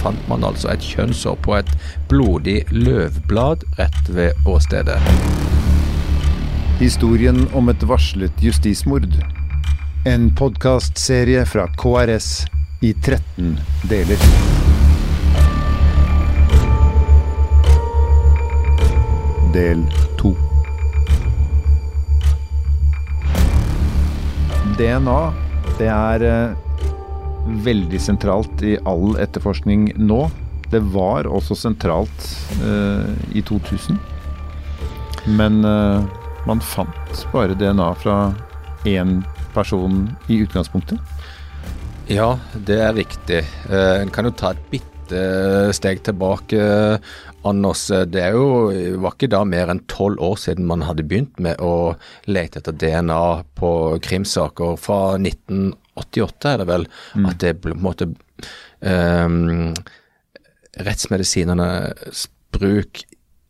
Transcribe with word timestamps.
fant 0.00 0.28
man 0.30 0.44
altså 0.46 0.70
et 0.72 0.84
kjønnsår 0.84 1.36
på 1.44 1.56
et 1.58 1.70
blodig 2.10 2.62
løvblad 2.72 3.66
rett 3.78 4.08
ved 4.08 4.48
åstedet. 4.48 4.98
Historien 6.80 7.44
om 7.54 7.68
et 7.68 7.82
varslet 7.84 8.40
justismord. 8.40 9.10
En 10.08 10.30
podkastserie 10.32 11.44
fra 11.44 11.66
KRS 11.76 12.30
i 12.80 12.94
13 13.04 13.58
deler. 13.90 14.24
Del 19.52 19.84
2. 20.22 20.32
DNA, 24.80 25.20
det 25.76 25.92
er 25.92 26.24
eh, 26.24 26.69
veldig 27.64 28.00
sentralt 28.02 28.62
i 28.66 28.76
all 28.88 29.16
etterforskning 29.20 29.90
nå. 29.98 30.24
Det 30.70 30.80
var 30.94 31.26
også 31.26 31.56
sentralt 31.58 32.26
eh, 32.62 33.10
i 33.34 33.42
2000. 33.42 33.98
Men 35.36 35.64
eh, 35.66 36.04
man 36.46 36.62
fant 36.62 37.24
bare 37.34 37.58
DNA 37.58 37.88
fra 38.00 38.18
én 38.88 39.20
person 39.54 40.06
i 40.30 40.40
utgangspunktet. 40.44 41.00
Ja, 42.10 42.36
det 42.54 42.78
er 42.82 42.94
riktig. 42.96 43.42
Eh, 43.70 44.06
kan 44.14 44.26
jo 44.26 44.34
ta 44.34 44.54
et 44.54 44.62
bitte 44.70 44.94
steg 45.74 46.04
tilbake, 46.06 46.62
Anders. 47.46 47.86
Det 47.88 48.20
er 48.20 48.36
jo, 48.36 48.70
var 49.02 49.14
ikke 49.16 49.30
da 49.32 49.40
mer 49.48 49.72
enn 49.72 49.82
tolv 49.90 50.20
år 50.22 50.36
siden 50.38 50.68
man 50.68 50.84
hadde 50.86 51.06
begynt 51.08 51.38
med 51.42 51.58
å 51.64 51.96
lete 52.30 52.60
etter 52.60 52.76
DNA 52.76 53.22
på 53.58 53.70
krimsaker. 54.04 54.76
Fra 54.78 55.16
1988 55.96 56.52
er 56.54 56.58
det 56.62 56.68
vel 56.70 56.86
at 57.26 57.38
det 57.42 57.54
på 57.62 57.72
en 57.72 57.82
måte 57.82 58.10
um, 58.80 59.74
Rettsmedisinernes 60.80 62.28
bruk 62.54 63.02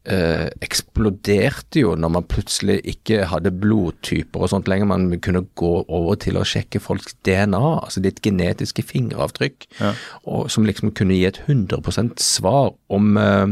eh, 0.09 0.47
eksploderte 0.65 1.83
jo 1.83 1.93
når 2.01 2.13
man 2.17 2.25
plutselig 2.31 2.79
ikke 2.95 3.27
hadde 3.31 3.53
blodtyper 3.61 4.45
og 4.47 4.51
sånt 4.53 4.69
lenger. 4.71 4.89
Man 4.89 5.05
kunne 5.23 5.43
gå 5.61 5.73
over 5.87 6.17
til 6.21 6.39
å 6.41 6.45
sjekke 6.49 6.81
folks 6.83 7.15
DNA, 7.27 7.61
altså 7.85 8.03
ditt 8.05 8.23
genetiske 8.25 8.83
fingeravtrykk, 8.89 9.69
Ja. 9.81 9.93
og, 10.25 10.49
som 10.51 10.65
liksom 10.69 10.93
kunne 10.97 11.15
gi 11.19 11.27
et 11.29 11.41
100% 11.47 12.19
svar 12.25 12.73
om 12.91 13.17
eh, 13.21 13.47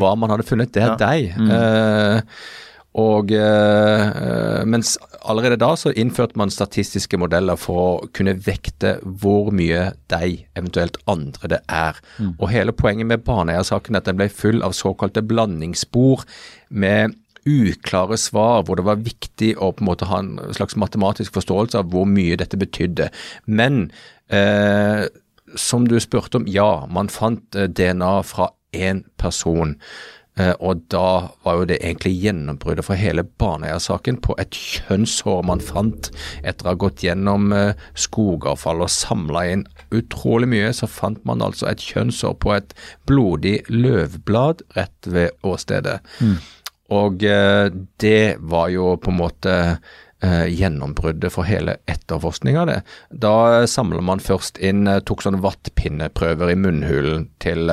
hva 0.00 0.14
man 0.16 0.32
hadde 0.32 0.48
funnet. 0.48 0.72
Det 0.72 0.82
er 0.82 0.92
Ja. 0.92 0.96
Mm. 0.96 0.98
deg. 1.04 1.22
Eh, 1.52 2.20
og 2.98 3.30
eh, 3.32 4.02
eh, 4.04 4.64
Mens 4.68 4.98
allerede 5.24 5.56
da 5.62 5.70
så 5.78 5.94
innførte 5.96 6.36
man 6.36 6.52
statistiske 6.52 7.16
modeller 7.20 7.56
for 7.60 7.80
å 7.80 8.10
kunne 8.12 8.34
vekte 8.36 8.98
hvor 9.02 9.52
mye 9.54 9.92
de, 10.12 10.42
eventuelt 10.58 10.98
andre, 11.08 11.54
det 11.54 11.60
er. 11.72 11.98
Mm. 12.18 12.34
Og 12.36 12.50
hele 12.52 12.74
poenget 12.76 13.08
med 13.08 13.24
Baneheia-saken 13.24 13.96
er 13.96 14.02
at 14.02 14.10
den 14.10 14.20
ble 14.20 14.28
full 14.28 14.60
av 14.66 14.76
såkalte 14.76 15.24
blandingsspor 15.24 16.26
med 16.68 17.16
uklare 17.48 18.18
svar, 18.20 18.62
hvor 18.62 18.78
det 18.78 18.86
var 18.86 19.02
viktig 19.02 19.54
å 19.56 19.72
på 19.74 19.82
en 19.82 19.88
måte 19.88 20.08
ha 20.10 20.20
en 20.22 20.36
slags 20.54 20.76
matematisk 20.78 21.34
forståelse 21.34 21.80
av 21.80 21.90
hvor 21.90 22.06
mye 22.06 22.38
dette 22.38 22.60
betydde. 22.60 23.08
Men 23.46 23.86
eh, 24.30 25.08
som 25.58 25.88
du 25.88 25.98
spurte 26.00 26.38
om, 26.38 26.48
ja, 26.50 26.84
man 26.90 27.10
fant 27.12 27.56
eh, 27.58 27.70
DNA 27.70 28.14
fra 28.26 28.52
én 28.72 29.04
person. 29.20 29.76
Eh, 30.40 30.54
og 30.64 30.86
da 30.92 31.28
var 31.44 31.58
jo 31.58 31.66
det 31.68 31.76
egentlig 31.82 32.14
gjennombruddet 32.22 32.86
for 32.86 32.96
hele 32.96 33.24
Baneheia-saken 33.40 34.16
på 34.24 34.36
et 34.40 34.56
kjønnshår 34.56 35.42
man 35.44 35.60
fant 35.60 36.08
etter 36.40 36.64
å 36.64 36.72
ha 36.72 36.78
gått 36.80 37.04
gjennom 37.04 37.52
eh, 37.56 37.74
skogavfall 37.92 38.80
og 38.86 38.92
samla 38.92 39.44
inn 39.52 39.66
utrolig 39.92 40.48
mye. 40.54 40.70
Så 40.76 40.88
fant 40.88 41.20
man 41.28 41.44
altså 41.44 41.68
et 41.68 41.84
kjønnshår 41.84 42.38
på 42.40 42.54
et 42.56 42.72
blodig 43.10 43.58
løvblad 43.68 44.64
rett 44.78 45.10
ved 45.12 45.36
åstedet. 45.44 46.00
Og 46.92 47.26
eh, 47.28 47.66
det 48.00 48.22
var 48.40 48.72
jo 48.72 48.96
på 49.00 49.12
en 49.12 49.20
måte 49.20 49.58
gjennombruddet 50.22 51.32
for 51.34 51.42
hele 51.42 51.72
etterforskninga, 51.90 52.62
det. 52.68 52.76
Da 53.10 53.66
samla 53.66 53.98
man 54.06 54.20
først 54.22 54.60
inn, 54.62 54.86
tok 55.02 55.24
sånne 55.24 55.40
vattpinneprøver 55.42 56.52
i 56.52 56.58
munnhulen 56.62 57.24
til 57.42 57.72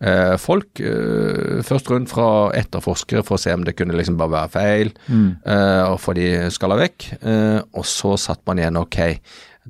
eh, 0.00 0.36
folk. 0.36 0.80
eh, 0.80 1.60
først 1.62 1.90
rundt 1.90 2.08
fra 2.10 2.50
etterforskere 2.56 3.22
for 3.24 3.36
å 3.36 3.40
se 3.40 3.52
om 3.52 3.64
det 3.64 3.76
kunne 3.76 3.96
liksom 3.96 4.16
bare 4.16 4.30
være 4.30 4.50
feil, 4.54 4.92
eh, 5.10 5.82
og 5.90 6.00
få 6.00 6.14
de 6.14 6.50
skalla 6.50 6.76
vekk. 6.80 7.12
Eh, 7.22 7.60
og 7.74 7.84
så 7.84 8.16
satt 8.18 8.40
man 8.46 8.58
igjen, 8.58 8.76
ok, 8.80 8.98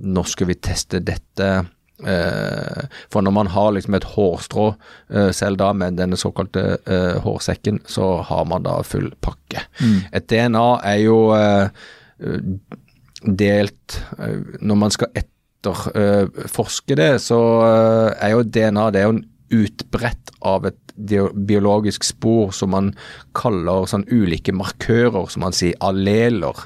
nå 0.00 0.24
skal 0.26 0.46
vi 0.46 0.54
teste 0.54 1.00
dette. 1.02 1.66
Eh, 2.06 2.86
for 3.12 3.20
når 3.20 3.32
man 3.36 3.46
har 3.52 3.72
liksom 3.76 3.94
et 3.94 4.04
hårstrå, 4.04 4.70
eh, 5.10 5.30
selv 5.36 5.58
da 5.60 5.72
med 5.76 5.98
denne 5.98 6.16
såkalte 6.16 6.78
eh, 6.86 7.18
hårsekken, 7.20 7.82
så 7.84 8.22
har 8.24 8.46
man 8.48 8.62
da 8.64 8.78
full 8.82 9.10
pakke. 9.20 9.66
Et 10.12 10.26
DNA 10.26 10.80
er 10.84 10.98
jo 11.04 11.18
delt 13.20 13.96
Når 14.60 14.76
man 14.76 14.90
skal 14.90 15.08
etterforske 15.16 16.96
det, 16.96 17.20
så 17.20 17.38
er 18.16 18.32
jo 18.32 18.42
DNA 18.44 18.90
det 18.92 19.00
er 19.00 19.08
jo 19.08 19.14
en 19.18 19.24
utbredt 19.50 20.32
av 20.46 20.66
et 20.68 20.78
biologisk 20.96 22.04
spor 22.04 22.54
som 22.56 22.72
man 22.74 22.92
kaller 23.36 23.88
sånn 23.90 24.06
ulike 24.10 24.54
markører, 24.56 25.28
som 25.32 25.46
man 25.46 25.56
sier 25.56 25.78
alleler. 25.84 26.64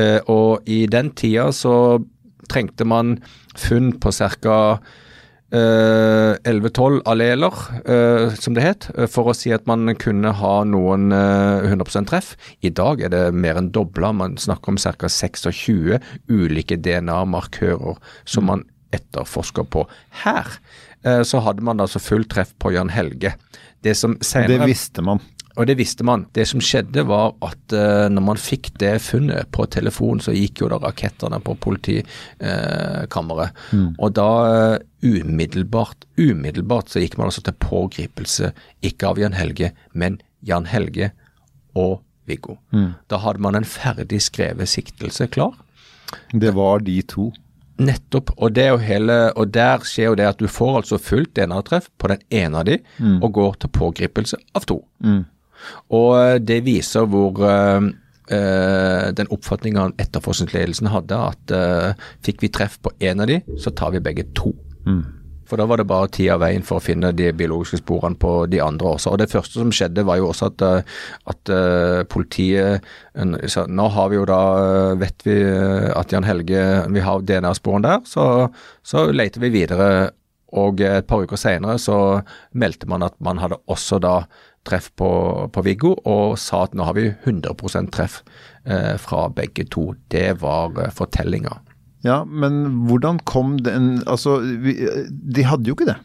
Eh, 0.00 0.20
og 0.32 0.66
i 0.68 0.84
den 0.90 1.12
tida 1.16 1.48
så 1.54 1.98
trengte 2.50 2.86
man 2.86 3.18
funn 3.58 3.94
på 4.00 4.14
ca. 4.14 4.60
Uh, 5.46 6.34
11-12 6.42 7.04
alleler, 7.06 7.54
eh, 7.86 8.34
som 8.34 8.54
det 8.54 8.64
het, 8.64 8.90
eh, 8.98 9.06
for 9.06 9.30
å 9.30 9.34
si 9.34 9.52
at 9.54 9.64
man 9.70 9.94
kunne 9.94 10.32
ha 10.34 10.64
noen 10.66 11.12
eh, 11.14 11.70
100 11.70 12.02
treff. 12.10 12.34
I 12.66 12.70
dag 12.74 13.00
er 13.00 13.08
det 13.14 13.32
mer 13.32 13.54
enn 13.54 13.70
dobla. 13.70 14.10
Man 14.12 14.34
snakker 14.36 14.74
om 14.74 14.76
ca. 14.76 15.06
26 15.06 16.02
ulike 16.28 16.76
DNA-markører 16.76 17.96
som 18.26 18.50
man 18.50 18.64
etterforsker 18.92 19.66
på. 19.70 19.86
Her 20.24 20.46
eh, 20.50 20.95
så 21.22 21.38
hadde 21.44 21.62
man 21.62 21.80
altså 21.82 22.00
full 22.02 22.24
treff 22.28 22.52
på 22.58 22.72
Jan 22.74 22.90
Helge. 22.90 23.34
Det 23.82 23.94
som 23.94 24.16
Det 24.18 24.58
visste 24.66 25.02
man. 25.02 25.20
og 25.56 25.66
det 25.66 25.76
visste 25.78 26.04
man. 26.04 26.26
Det 26.34 26.44
som 26.48 26.60
skjedde 26.60 27.04
var 27.08 27.34
at 27.46 27.72
uh, 27.72 28.08
når 28.12 28.22
man 28.22 28.36
fikk 28.40 28.78
det 28.80 29.00
funnet 29.00 29.48
på 29.54 29.66
telefon, 29.72 30.20
så 30.20 30.32
gikk 30.36 30.60
jo 30.60 30.68
da 30.68 30.78
rakettene 30.82 31.38
på 31.40 31.54
politikammeret. 31.64 33.50
Og 33.96 34.12
da 34.18 34.28
uh, 34.74 34.76
umiddelbart, 35.02 36.04
umiddelbart 36.18 36.90
så 36.90 37.00
gikk 37.00 37.16
man 37.16 37.30
altså 37.30 37.44
til 37.46 37.56
pågripelse, 37.62 38.52
ikke 38.82 39.06
av 39.08 39.18
Jan 39.22 39.38
Helge, 39.38 39.72
men 39.94 40.18
Jan 40.44 40.66
Helge 40.66 41.12
og 41.76 42.02
Viggo. 42.26 42.56
Da 43.08 43.16
hadde 43.22 43.40
man 43.40 43.54
en 43.54 43.64
ferdig 43.64 44.20
skrevet 44.24 44.68
siktelse 44.68 45.28
klar. 45.30 45.54
Det 46.32 46.52
var 46.54 46.80
de 46.84 47.00
to. 47.02 47.32
Nettopp, 47.76 48.32
og 48.40 48.54
det 48.56 48.70
jo 48.70 48.76
hele, 48.80 49.16
og 49.36 49.50
der 49.52 49.84
skjer 49.84 50.10
jo 50.10 50.18
det 50.18 50.28
at 50.30 50.38
du 50.40 50.48
får 50.48 50.82
altså 50.82 50.98
fullt 51.02 51.34
DNA-treff 51.36 51.90
på 52.00 52.08
den 52.12 52.22
ene 52.32 52.62
av 52.62 52.68
de, 52.68 52.78
og 53.20 53.32
går 53.36 53.58
til 53.60 53.72
pågripelse 53.76 54.38
av 54.56 54.64
to. 54.68 54.80
Og 55.94 56.10
eh, 56.20 56.38
det 56.42 56.62
viser 56.66 57.06
hvor 57.10 57.40
uh, 57.40 57.84
eh, 58.32 59.06
den 59.16 59.30
oppfatninga 59.32 59.90
etterforskningsledelsen 60.02 60.90
hadde, 60.92 61.20
at 61.32 61.54
uh, 61.54 62.08
fikk 62.26 62.44
vi 62.44 62.52
treff 62.52 62.78
på 62.82 62.92
én 63.00 63.22
av 63.22 63.30
de, 63.30 63.40
så 63.60 63.72
tar 63.76 63.94
vi 63.96 64.04
begge 64.04 64.26
to. 64.36 64.54
For 65.46 65.60
da 65.60 65.66
var 65.68 65.80
det 65.80 65.88
bare 65.90 66.10
tid 66.12 66.32
av 66.34 66.42
veien 66.42 66.64
for 66.66 66.80
å 66.80 66.84
finne 66.84 67.12
de 67.16 67.30
biologiske 67.36 67.80
sporene 67.82 68.18
på 68.20 68.32
de 68.50 68.60
andre 68.64 68.94
også. 68.96 69.14
Og 69.14 69.20
det 69.22 69.30
første 69.32 69.60
som 69.60 69.72
skjedde 69.74 70.06
var 70.06 70.20
jo 70.20 70.30
også 70.32 70.50
at, 70.50 70.66
eh, 70.66 70.96
at 71.32 71.52
eh, 71.54 72.02
politiet 72.10 72.86
nå 73.16 73.88
har 73.94 74.10
vi 74.12 74.18
jo 74.18 74.26
da, 74.28 74.40
eh, 74.60 74.98
vet 75.00 75.26
vi 75.26 75.38
at 75.96 76.12
Jan 76.12 76.26
Helge, 76.26 76.62
vi 76.92 77.04
har 77.04 77.24
DNA-sporene 77.24 77.86
der, 77.86 78.04
så, 78.08 78.26
så 78.86 79.08
leter 79.12 79.44
vi 79.44 79.54
videre. 79.60 80.10
Og 80.56 80.80
et 80.80 81.08
par 81.10 81.24
uker 81.26 81.36
senere 81.36 81.74
så 81.82 82.22
meldte 82.54 82.86
man 82.88 83.02
at 83.04 83.16
man 83.20 83.40
hadde 83.42 83.58
også 83.68 83.98
da 84.00 84.20
treff 84.66 84.90
på, 84.98 85.10
på 85.52 85.64
Viggo, 85.66 85.94
og 86.08 86.36
sa 86.40 86.64
at 86.66 86.74
nå 86.76 86.86
har 86.88 86.96
vi 86.98 87.08
100 87.12 87.90
treff 87.94 88.20
eh, 88.64 88.94
fra 89.00 89.26
begge 89.32 89.66
to. 89.70 89.92
Det 90.12 90.40
var 90.42 90.74
eh, 90.80 90.92
fortellinga. 90.94 91.54
Ja, 92.06 92.20
men 92.24 92.86
hvordan 92.86 93.20
kom 93.26 93.56
den 93.64 94.02
Altså, 94.06 94.38
vi, 94.62 94.76
de 95.10 95.46
hadde 95.46 95.70
jo 95.70 95.76
ikke 95.76 95.88
det. 95.90 95.98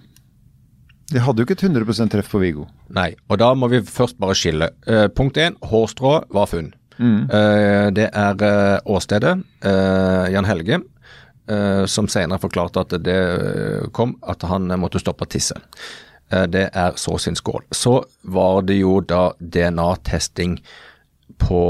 De 1.11 1.21
hadde 1.21 1.43
jo 1.43 1.47
ikke 1.47 1.57
et 1.59 1.65
100% 1.67 2.13
treff 2.13 2.29
på 2.31 2.39
Viggo. 2.41 2.65
Nei, 2.95 3.11
og 3.27 3.41
da 3.41 3.51
må 3.53 3.67
vi 3.71 3.81
først 3.83 4.17
bare 4.21 4.37
skille. 4.37 4.71
Uh, 4.87 5.07
punkt 5.11 5.39
én, 5.41 5.57
hårstrå 5.67 6.21
var 6.31 6.47
funn. 6.51 6.71
Eh, 7.01 7.87
det 7.97 8.11
er 8.13 8.43
uh, 8.45 8.77
åstedet, 8.93 9.31
Jan 10.29 10.45
Helge, 10.45 10.83
som 11.89 12.05
senere 12.07 12.37
forklarte 12.39 12.83
at 12.83 12.93
det 13.01 13.15
kom 13.91 14.13
at 14.29 14.45
han 14.45 14.69
måtte 14.79 15.01
stoppe 15.01 15.25
å 15.25 15.31
tisse. 15.33 15.57
Det 16.29 16.61
er 16.69 16.99
så 17.01 17.17
sin 17.19 17.35
skål. 17.35 17.65
Så 17.73 17.95
var 18.21 18.61
det 18.69 18.77
jo 18.77 18.99
da 19.01 19.31
DNA-testing 19.41 20.59
på 21.41 21.63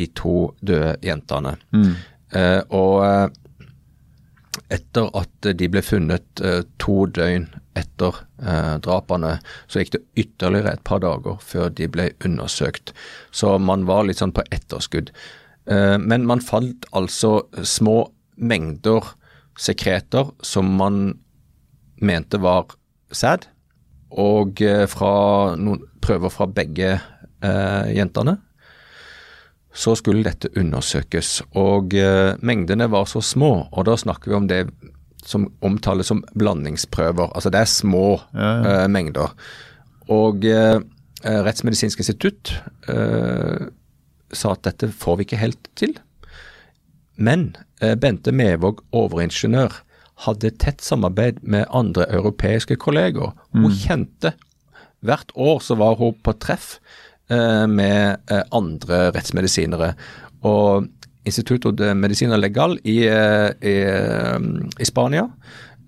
de 0.00 0.08
to 0.16 0.38
døde 0.64 0.96
jentene. 1.04 1.54
Eh, 2.34 2.60
og 2.74 3.36
etter 4.72 5.08
at 5.18 5.48
de 5.58 5.68
ble 5.70 5.82
funnet 5.84 6.42
eh, 6.44 6.62
to 6.82 7.04
døgn 7.14 7.48
etter 7.76 8.20
eh, 8.40 8.76
drapene, 8.84 9.36
så 9.68 9.82
gikk 9.82 9.96
det 9.96 10.04
ytterligere 10.24 10.76
et 10.76 10.84
par 10.88 11.02
dager 11.04 11.38
før 11.44 11.70
de 11.72 11.88
ble 11.92 12.10
undersøkt. 12.24 12.94
Så 13.30 13.56
man 13.62 13.86
var 13.88 14.06
litt 14.06 14.22
sånn 14.22 14.34
på 14.36 14.46
etterskudd. 14.54 15.12
Eh, 15.70 15.96
men 16.00 16.26
man 16.28 16.44
fant 16.44 16.88
altså 16.96 17.40
små 17.62 18.06
mengder 18.36 19.12
sekreter 19.60 20.32
som 20.44 20.74
man 20.78 21.18
mente 21.96 22.40
var 22.42 22.76
sæd, 23.14 23.48
og 24.16 24.60
fra 24.88 25.12
noen 25.58 25.80
prøver 26.04 26.30
fra 26.30 26.46
begge 26.46 26.92
eh, 26.96 27.86
jentene 27.96 28.36
så 29.76 29.92
skulle 29.98 30.24
dette 30.24 30.48
undersøkes. 30.56 31.42
Og 31.60 31.94
eh, 31.98 32.34
mengdene 32.40 32.88
var 32.92 33.08
så 33.10 33.20
små, 33.24 33.66
og 33.70 33.86
da 33.88 33.96
snakker 34.00 34.32
vi 34.32 34.38
om 34.38 34.48
det 34.50 34.62
som 35.26 35.48
omtales 35.66 36.08
som 36.08 36.22
blandingsprøver. 36.38 37.32
Altså 37.34 37.50
det 37.52 37.60
er 37.64 37.70
små 37.70 38.06
Ja, 38.32 38.50
ja. 38.62 38.76
eh, 38.84 38.88
mengder. 38.88 39.34
Og 40.12 40.44
eh, 40.48 40.78
Rettsmedisinsk 41.26 41.98
institutt 42.04 42.52
eh, 42.92 43.66
sa 44.32 44.52
at 44.54 44.62
dette 44.68 44.92
får 44.94 45.16
vi 45.18 45.26
ikke 45.26 45.40
helt 45.40 45.70
til. 45.78 45.96
Men 47.16 47.50
eh, 47.82 47.96
Bente 47.98 48.32
Mevåg, 48.32 48.82
overingeniør, 48.96 49.80
hadde 50.26 50.54
tett 50.62 50.80
samarbeid 50.84 51.42
med 51.44 51.66
andre 51.76 52.06
europeiske 52.16 52.78
kolleger. 52.80 53.34
Hun 53.52 53.72
kjente 53.74 54.32
Hvert 55.04 55.28
år 55.36 55.58
så 55.60 55.76
var 55.76 55.98
hun 56.00 56.14
på 56.24 56.32
treff 56.40 56.78
med 57.28 58.16
eh, 58.30 58.42
andre 58.54 59.10
rettsmedisinere. 59.16 59.94
Og 60.46 60.86
Instituto 61.26 61.72
de 61.74 61.94
Medicina 61.98 62.36
Legal 62.38 62.78
i, 62.84 63.00
eh, 63.10 63.50
i, 63.60 63.82
eh, 63.82 64.38
i 64.78 64.84
Spania, 64.86 65.26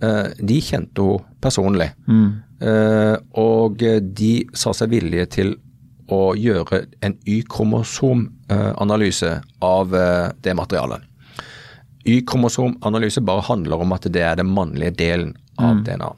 eh, 0.02 0.26
de 0.38 0.60
kjente 0.60 1.00
hun 1.04 1.20
personlig. 1.40 1.90
Mm. 2.08 2.32
og 3.38 3.78
de 4.18 4.48
sa 4.50 4.72
seg 4.74 4.90
villige 4.90 5.26
til 5.30 5.54
å 6.10 6.34
gjøre 6.34 6.80
en 7.04 7.14
Y-kromosomanalyse 7.28 9.42
av 9.64 9.94
eh, 9.94 10.28
det 10.42 10.54
materialet. 10.58 11.00
Y-kromosomanalyse 12.08 13.20
bare 13.20 13.44
handler 13.46 13.84
om 13.84 13.92
at 13.92 14.08
det 14.12 14.22
er 14.24 14.38
den 14.40 14.50
mannlige 14.54 14.94
delen 14.98 15.34
av 15.58 15.82
DNA. 15.84 16.08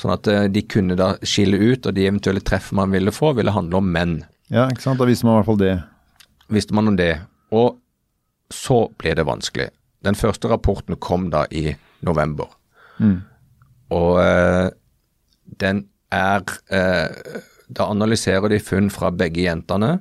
Sånn 0.00 0.14
at 0.14 0.30
eh, 0.32 0.48
de 0.52 0.64
kunne 0.66 0.96
da 0.98 1.12
skille 1.22 1.60
ut, 1.60 1.86
og 1.86 1.94
de 1.94 2.08
eventuelle 2.08 2.42
treff 2.44 2.72
man 2.76 2.92
ville 2.94 3.14
få, 3.14 3.34
ville 3.38 3.54
handle 3.54 3.82
om 3.82 3.92
menn. 3.94 4.18
Ja, 4.48 4.66
ikke 4.68 4.84
sant. 4.84 5.00
Da 5.00 5.06
visste 5.08 5.26
man 5.26 5.36
i 5.36 5.40
hvert 5.40 5.50
fall 5.50 5.60
det. 5.60 5.74
Visste 6.52 6.76
man 6.76 6.88
om 6.88 6.96
det. 6.96 7.12
Og 7.52 7.78
så 8.52 8.86
ble 9.00 9.12
det 9.18 9.26
vanskelig. 9.28 9.68
Den 10.04 10.16
første 10.16 10.48
rapporten 10.48 10.96
kom 11.02 11.28
da 11.32 11.44
i 11.50 11.74
november. 12.06 12.48
Og 13.94 14.18
eh, 14.22 14.68
den 15.60 15.84
er 16.12 16.42
eh, 16.72 17.40
Da 17.68 17.84
analyserer 17.92 18.48
de 18.48 18.58
funn 18.64 18.88
fra 18.90 19.10
begge 19.12 19.42
jentene, 19.44 19.98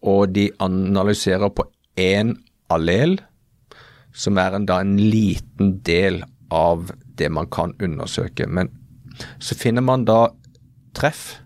og 0.00 0.32
de 0.32 0.46
analyserer 0.64 1.50
på 1.52 1.66
én 2.00 2.32
allel, 2.72 3.18
som 4.16 4.38
er 4.40 4.56
en, 4.56 4.64
da 4.64 4.78
en 4.80 4.96
liten 4.96 5.74
del 5.84 6.22
av 6.48 6.88
det 7.20 7.28
man 7.28 7.50
kan 7.52 7.74
undersøke. 7.84 8.48
Men 8.48 8.72
så 9.38 9.56
finner 9.60 9.84
man 9.84 10.06
da 10.08 10.30
treff 10.96 11.43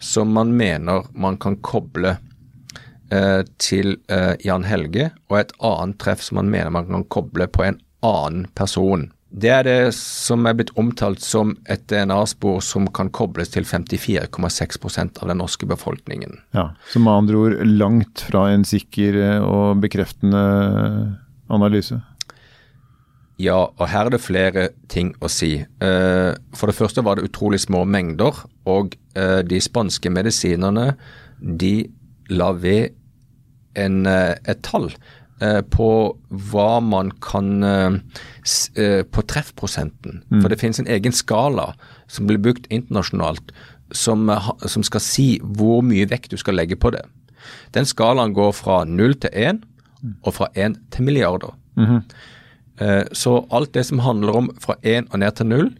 som 0.00 0.32
man 0.32 0.56
mener 0.56 1.06
man 1.12 1.36
kan 1.40 1.58
koble 1.62 2.16
eh, 3.12 3.42
til 3.60 3.96
eh, 4.08 4.34
Jan 4.44 4.66
Helge, 4.66 5.10
og 5.30 5.40
et 5.42 5.54
annet 5.60 6.00
treff 6.02 6.24
som 6.24 6.40
man 6.40 6.50
mener 6.52 6.74
man 6.74 6.88
kan 6.90 7.08
koble 7.12 7.48
på 7.52 7.66
en 7.68 7.80
annen 8.06 8.46
person. 8.56 9.10
Det 9.30 9.50
er 9.54 9.62
det 9.62 9.94
som 9.94 10.46
er 10.48 10.56
blitt 10.58 10.72
omtalt 10.80 11.22
som 11.22 11.52
et 11.70 11.84
DNA-spor 11.90 12.58
som 12.66 12.88
kan 12.90 13.12
kobles 13.14 13.52
til 13.54 13.62
54,6% 13.68 15.20
av 15.22 15.30
den 15.30 15.38
norske 15.38 15.68
befolkningen. 15.70 16.40
Ja, 16.56 16.72
Så 16.90 16.98
med 16.98 17.12
andre 17.12 17.36
ord 17.38 17.58
langt 17.66 18.24
fra 18.26 18.48
en 18.50 18.66
sikker 18.66 19.20
eh, 19.20 19.38
og 19.38 19.84
bekreftende 19.84 20.42
analyse. 21.50 22.00
Ja, 23.40 23.60
og 23.70 23.86
her 23.88 24.08
er 24.08 24.12
det 24.12 24.20
flere 24.20 24.68
ting 24.92 25.14
å 25.24 25.28
si. 25.32 25.54
Eh, 25.62 26.32
For 26.56 26.68
det 26.68 26.76
første 26.76 27.04
var 27.06 27.16
det 27.16 27.28
utrolig 27.30 27.60
små 27.62 27.84
mengder, 27.88 28.42
og 28.68 28.96
eh, 29.16 29.40
de 29.46 29.60
spanske 29.62 30.10
medisinerne 30.12 30.90
de 31.40 31.88
la 32.28 32.50
ved 32.52 32.90
en, 33.80 34.02
eh, 34.06 34.34
et 34.44 34.62
tall 34.66 34.92
på 35.72 35.84
hva 36.28 36.82
man 36.84 37.08
kan 37.24 37.62
På 39.08 39.22
treffprosenten. 39.24 40.18
For 40.42 40.52
det 40.52 40.58
finnes 40.60 40.80
en 40.82 40.90
egen 40.92 41.14
skala 41.16 41.70
som 42.12 42.26
blir 42.28 42.36
brukt 42.44 42.66
internasjonalt, 42.68 43.48
som, 43.90 44.28
som 44.68 44.84
skal 44.84 45.00
si 45.00 45.40
hvor 45.40 45.80
mye 45.80 46.04
vekt 46.10 46.34
du 46.34 46.36
skal 46.36 46.58
legge 46.60 46.76
på 46.76 46.90
det. 46.92 47.06
Den 47.72 47.88
skalaen 47.88 48.34
går 48.36 48.52
fra 48.52 48.82
null 48.84 49.14
til 49.16 49.30
én, 49.32 49.62
og 50.26 50.34
fra 50.36 50.50
én 50.60 50.76
til 50.92 51.08
milliarder. 51.08 51.56
Eh, 51.78 52.02
Så 53.12 53.46
alt 53.50 53.72
det 53.76 53.86
som 53.86 53.98
handler 54.04 54.36
om 54.36 54.50
fra 54.60 54.74
én 54.82 55.08
og 55.12 55.18
ned 55.20 55.36
til 55.36 55.46
null, 55.46 55.70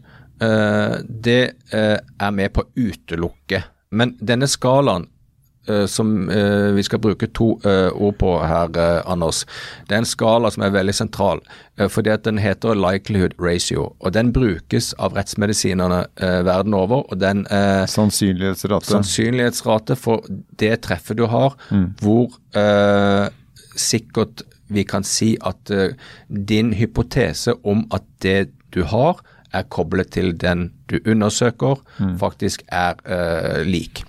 eh, 0.41 0.97
det 1.07 1.39
eh, 1.73 1.97
er 2.19 2.31
med 2.31 2.53
på 2.53 2.61
å 2.61 2.69
utelukke. 2.77 3.63
Men 3.91 4.13
denne 4.21 4.47
skalaen 4.47 5.07
eh, 5.67 5.85
som 5.85 6.29
eh, 6.29 6.69
vi 6.77 6.83
skal 6.83 7.01
bruke 7.03 7.27
to 7.37 7.55
eh, 7.65 7.89
ord 7.93 8.15
på 8.21 8.31
her, 8.47 8.69
eh, 8.77 9.01
Anders, 9.11 9.43
det 9.87 9.95
er 9.97 10.03
en 10.03 10.07
skala 10.09 10.49
som 10.53 10.63
er 10.63 10.71
veldig 10.77 10.93
sentral. 10.95 11.41
eh, 11.77 11.87
fordi 11.91 12.09
at 12.13 12.23
den 12.23 12.37
heter 12.41 12.75
likelihood 12.77 13.33
ratio. 13.39 13.89
Og 13.99 14.13
den 14.13 14.31
brukes 14.33 14.93
av 14.99 15.13
rettsmedisinerne 15.17 16.05
eh, 16.21 16.39
verden 16.47 16.73
over. 16.73 17.03
og 17.11 17.19
den 17.19 17.45
eh, 17.51 17.85
Sannsynlighetsrate. 17.91 18.85
sannsynlighetsrate 18.93 19.95
for 19.99 20.23
det 20.59 20.81
treffet 20.87 21.17
du 21.17 21.25
har, 21.27 21.57
hvor 22.01 22.31
eh, 22.55 23.29
sikkert 23.75 24.43
vi 24.71 24.85
kan 24.87 25.05
si 25.07 25.33
at 25.47 25.71
eh, 25.73 25.95
din 26.27 26.73
hypotese 26.77 27.55
om 27.67 27.85
at 27.93 28.05
det 28.23 28.51
du 28.71 28.83
har, 28.87 29.19
er 29.51 29.67
koblet 29.67 30.13
til 30.15 30.31
den 30.39 30.69
du 30.87 30.99
undersøker, 31.03 31.81
faktisk 32.19 32.61
er 32.71 32.99
uh, 33.03 33.63
lik. 33.67 33.99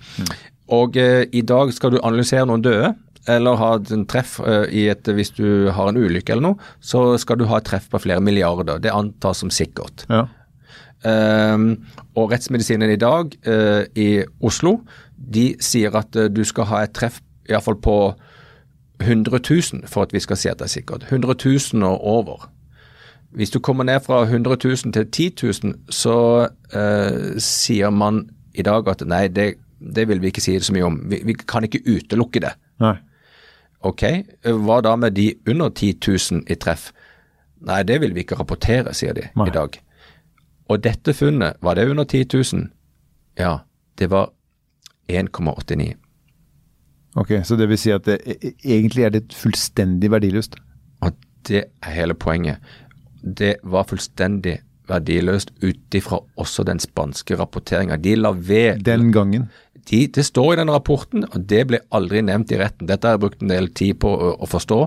Og 0.71 0.95
uh, 0.95 1.23
i 1.35 1.41
dag 1.43 1.73
skal 1.75 1.91
du 1.91 1.99
analysere 1.99 2.45
noen 2.47 2.63
døde, 2.63 2.93
eller 3.27 3.59
ha 3.59 3.73
en 3.95 4.05
treff 4.07 4.37
uh, 4.43 4.63
i 4.71 4.85
et 4.91 5.07
Hvis 5.07 5.33
du 5.35 5.67
har 5.71 5.91
en 5.91 5.99
ulykke 5.99 6.31
eller 6.31 6.45
noe, 6.47 6.71
så 6.79 7.17
skal 7.19 7.39
du 7.39 7.45
ha 7.51 7.59
et 7.59 7.67
treff 7.67 7.89
på 7.91 7.99
flere 8.05 8.23
milliarder. 8.23 8.79
Det 8.79 8.95
antas 8.95 9.43
som 9.43 9.51
sikkert. 9.51 10.05
Ja. 10.07 10.29
Ehm, 11.03 11.83
og 12.15 12.31
rettsmedisinen 12.31 12.93
i 12.93 12.95
dag 12.95 13.33
i 13.99 14.23
Oslo, 14.39 14.77
de 15.19 15.49
sier 15.59 15.91
at 15.99 16.15
du 16.31 16.39
skal 16.47 16.69
ha 16.69 16.85
et 16.85 16.93
treff 16.95 17.19
iallfall 17.51 17.75
på 17.83 17.97
100 19.03 19.39
000 19.49 19.87
for 19.87 20.05
at 20.07 20.13
vi 20.13 20.21
skal 20.23 20.39
si 20.39 20.49
at 20.51 20.59
det 20.59 20.67
er 20.69 20.73
sikkert. 20.73 21.05
100 21.11 21.35
000 21.73 21.83
og 21.87 22.03
over. 22.03 22.49
Hvis 23.33 23.49
du 23.49 23.59
kommer 23.59 23.83
ned 23.83 23.99
fra 24.05 24.23
100 24.23 24.57
000 24.63 24.93
til 24.93 25.11
10 25.11 25.29
000, 25.63 25.73
så 25.89 26.17
eh, 26.73 27.39
sier 27.41 27.89
man 27.89 28.27
i 28.53 28.61
dag 28.61 28.87
at 28.87 29.01
nei, 29.09 29.27
det, 29.27 29.55
det 29.79 30.07
vil 30.07 30.21
vi 30.21 30.29
ikke 30.29 30.43
si 30.43 30.59
så 30.59 30.73
mye 30.75 30.85
om. 30.85 30.99
Vi, 31.09 31.21
vi 31.25 31.33
kan 31.33 31.65
ikke 31.65 31.81
utelukke 31.87 32.43
det. 32.43 32.53
Nei. 32.83 32.97
Ok, 33.83 34.03
hva 34.63 34.77
da 34.85 34.93
med 34.95 35.17
de 35.17 35.33
under 35.49 35.69
10 35.69 35.97
000 36.07 36.45
i 36.47 36.55
treff? 36.55 36.91
Nei, 37.63 37.81
det 37.87 37.99
vil 38.03 38.13
vi 38.15 38.23
ikke 38.23 38.37
rapportere, 38.39 38.93
sier 38.95 39.15
de 39.17 39.25
Nei. 39.35 39.47
i 39.49 39.55
dag. 39.55 39.75
Og 40.71 40.83
dette 40.83 41.13
funnet, 41.15 41.59
var 41.61 41.75
det 41.75 41.89
under 41.89 42.03
10 42.03 42.25
000? 42.53 42.69
Ja, 43.39 43.57
det 43.99 44.09
var 44.11 44.31
1,89. 45.11 45.93
Ok, 47.15 47.31
Så 47.45 47.55
det 47.59 47.67
vil 47.69 47.77
si 47.77 47.91
at 47.93 48.05
det, 48.05 48.19
e- 48.25 48.53
egentlig 48.65 49.03
er 49.05 49.09
det 49.13 49.33
fullstendig 49.37 50.09
verdiløst? 50.11 50.55
Og 51.05 51.11
det 51.47 51.65
er 51.83 51.91
hele 51.93 52.13
poenget. 52.17 52.57
Det 53.23 53.57
var 53.63 53.83
fullstendig 53.85 54.59
verdiløst 54.89 55.51
ut 55.63 55.95
ifra 55.95 56.17
også 56.41 56.65
den 56.67 56.79
spanske 56.79 57.37
rapporteringa. 57.39 57.95
De 58.01 58.15
la 58.15 58.31
ved 58.35 58.81
Den 58.83 59.11
gangen. 59.13 59.49
de, 59.89 60.07
Det 60.07 60.25
står 60.25 60.53
i 60.53 60.55
den 60.55 60.71
rapporten, 60.71 61.23
og 61.31 61.45
det 61.47 61.67
ble 61.67 61.79
aldri 61.91 62.21
nevnt 62.21 62.51
i 62.51 62.57
retten. 62.59 62.87
Dette 62.87 63.07
har 63.07 63.13
jeg 63.17 63.19
brukt 63.23 63.41
en 63.41 63.47
del 63.53 63.67
tid 63.69 63.93
på 63.99 64.09
å, 64.09 64.33
å 64.43 64.47
forstå. 64.49 64.79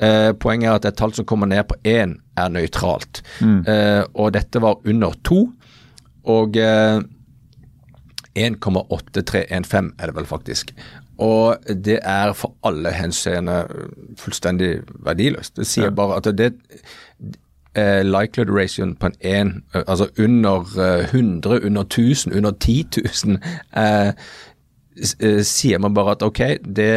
Eh, 0.00 0.32
poenget 0.32 0.68
er 0.68 0.74
at 0.74 0.84
et 0.84 0.96
tall 0.96 1.12
som 1.14 1.24
kommer 1.24 1.46
ned 1.50 1.64
på 1.70 1.74
én, 1.84 2.18
er 2.36 2.48
nøytralt. 2.54 3.22
Eh, 3.66 4.04
og 4.14 4.32
dette 4.32 4.60
var 4.62 4.78
under 4.84 5.12
to. 5.24 5.48
Og 6.24 6.56
eh, 6.56 7.00
1,8315 8.38 9.92
er 9.98 10.06
det 10.10 10.14
vel 10.16 10.26
faktisk. 10.28 10.72
Og 11.22 11.72
det 11.86 12.00
er 12.02 12.34
for 12.36 12.56
alle 12.66 12.90
henseende 12.96 13.62
fullstendig 14.18 14.74
verdiløst. 15.06 15.56
Det 15.60 15.68
sier 15.68 15.92
bare 15.94 16.18
at 16.18 16.30
det 16.38 16.52
eh, 17.74 18.02
likelihood 18.04 18.54
ratioen 18.56 18.96
på 18.96 19.10
en 19.10 19.18
1, 19.20 19.52
eh, 19.74 19.84
altså 19.86 20.08
under 20.18 20.72
eh, 20.78 21.04
100, 21.14 21.60
under 21.66 21.82
1000, 21.82 22.32
under 22.36 22.50
10 22.50 22.86
000, 23.26 23.38
eh, 23.76 24.08
eh, 25.20 25.42
sier 25.48 25.78
man 25.82 25.94
bare 25.96 26.16
at 26.16 26.22
ok, 26.26 26.40
det, 26.64 26.92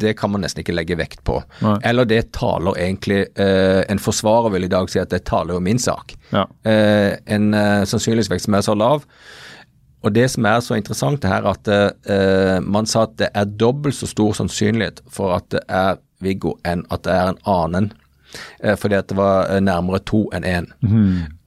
det 0.00 0.16
kan 0.18 0.30
man 0.30 0.44
nesten 0.44 0.62
ikke 0.62 0.76
legge 0.76 0.98
vekt 1.00 1.22
på. 1.26 1.40
Nei. 1.64 1.76
Eller 1.90 2.08
det 2.08 2.32
taler 2.36 2.78
egentlig 2.78 3.24
eh, 3.36 3.82
En 3.88 4.02
forsvarer 4.02 4.54
vil 4.54 4.68
i 4.68 4.72
dag 4.72 4.90
si 4.90 5.02
at 5.02 5.10
det 5.10 5.24
taler 5.28 5.56
jo 5.56 5.64
min 5.64 5.82
sak. 5.82 6.14
Ja. 6.32 6.46
Eh, 6.64 7.16
en 7.26 7.52
eh, 7.54 7.84
sannsynlighetsvekst 7.88 8.50
som 8.50 8.58
er 8.58 8.66
så 8.66 8.78
lav. 8.78 9.06
Og 10.02 10.14
det 10.14 10.28
som 10.30 10.46
er 10.50 10.60
så 10.60 10.74
interessant, 10.78 11.24
er 11.24 11.46
at 11.46 11.68
eh, 11.70 12.58
man 12.62 12.86
sa 12.90 13.04
at 13.06 13.18
det 13.20 13.28
er 13.34 13.44
dobbelt 13.44 13.94
så 13.94 14.08
stor 14.10 14.32
sannsynlighet 14.38 15.02
for 15.10 15.36
at 15.36 15.50
det 15.54 15.62
er 15.68 16.00
Viggo 16.22 16.56
enn 16.66 16.84
at 16.90 17.04
det 17.06 17.14
er 17.14 17.32
en 17.32 17.42
annen. 17.50 17.92
Eh, 18.64 18.76
fordi 18.78 18.96
at 18.98 19.08
det 19.10 19.16
var 19.18 19.46
eh, 19.52 19.60
nærmere 19.62 20.00
to 20.08 20.24
enn 20.34 20.46
én. 20.48 20.66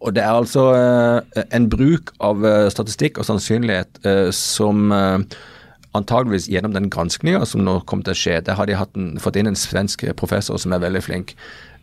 Og 0.05 0.13
det 0.15 0.23
er 0.23 0.37
altså 0.37 0.67
eh, 0.77 1.43
en 1.57 1.67
bruk 1.69 2.13
av 2.23 2.45
eh, 2.45 2.69
statistikk 2.69 3.17
og 3.19 3.25
sannsynlighet 3.25 3.99
eh, 4.05 4.29
som 4.31 4.91
antageligvis 5.95 6.49
gjennom 6.51 6.73
den 6.75 6.89
granskninga 6.91 7.45
som 7.47 7.63
nå 7.63 7.79
kom 7.87 8.03
til 8.03 8.11
å 8.11 8.19
skje, 8.19 8.41
der 8.43 8.57
har 8.59 8.67
de 8.67 8.75
en, 8.75 9.15
fått 9.23 9.37
inn 9.39 9.47
en 9.47 9.55
svensk 9.55 10.03
professor 10.19 10.59
som 10.59 10.75
er 10.75 10.83
veldig 10.83 11.01
flink. 11.05 11.35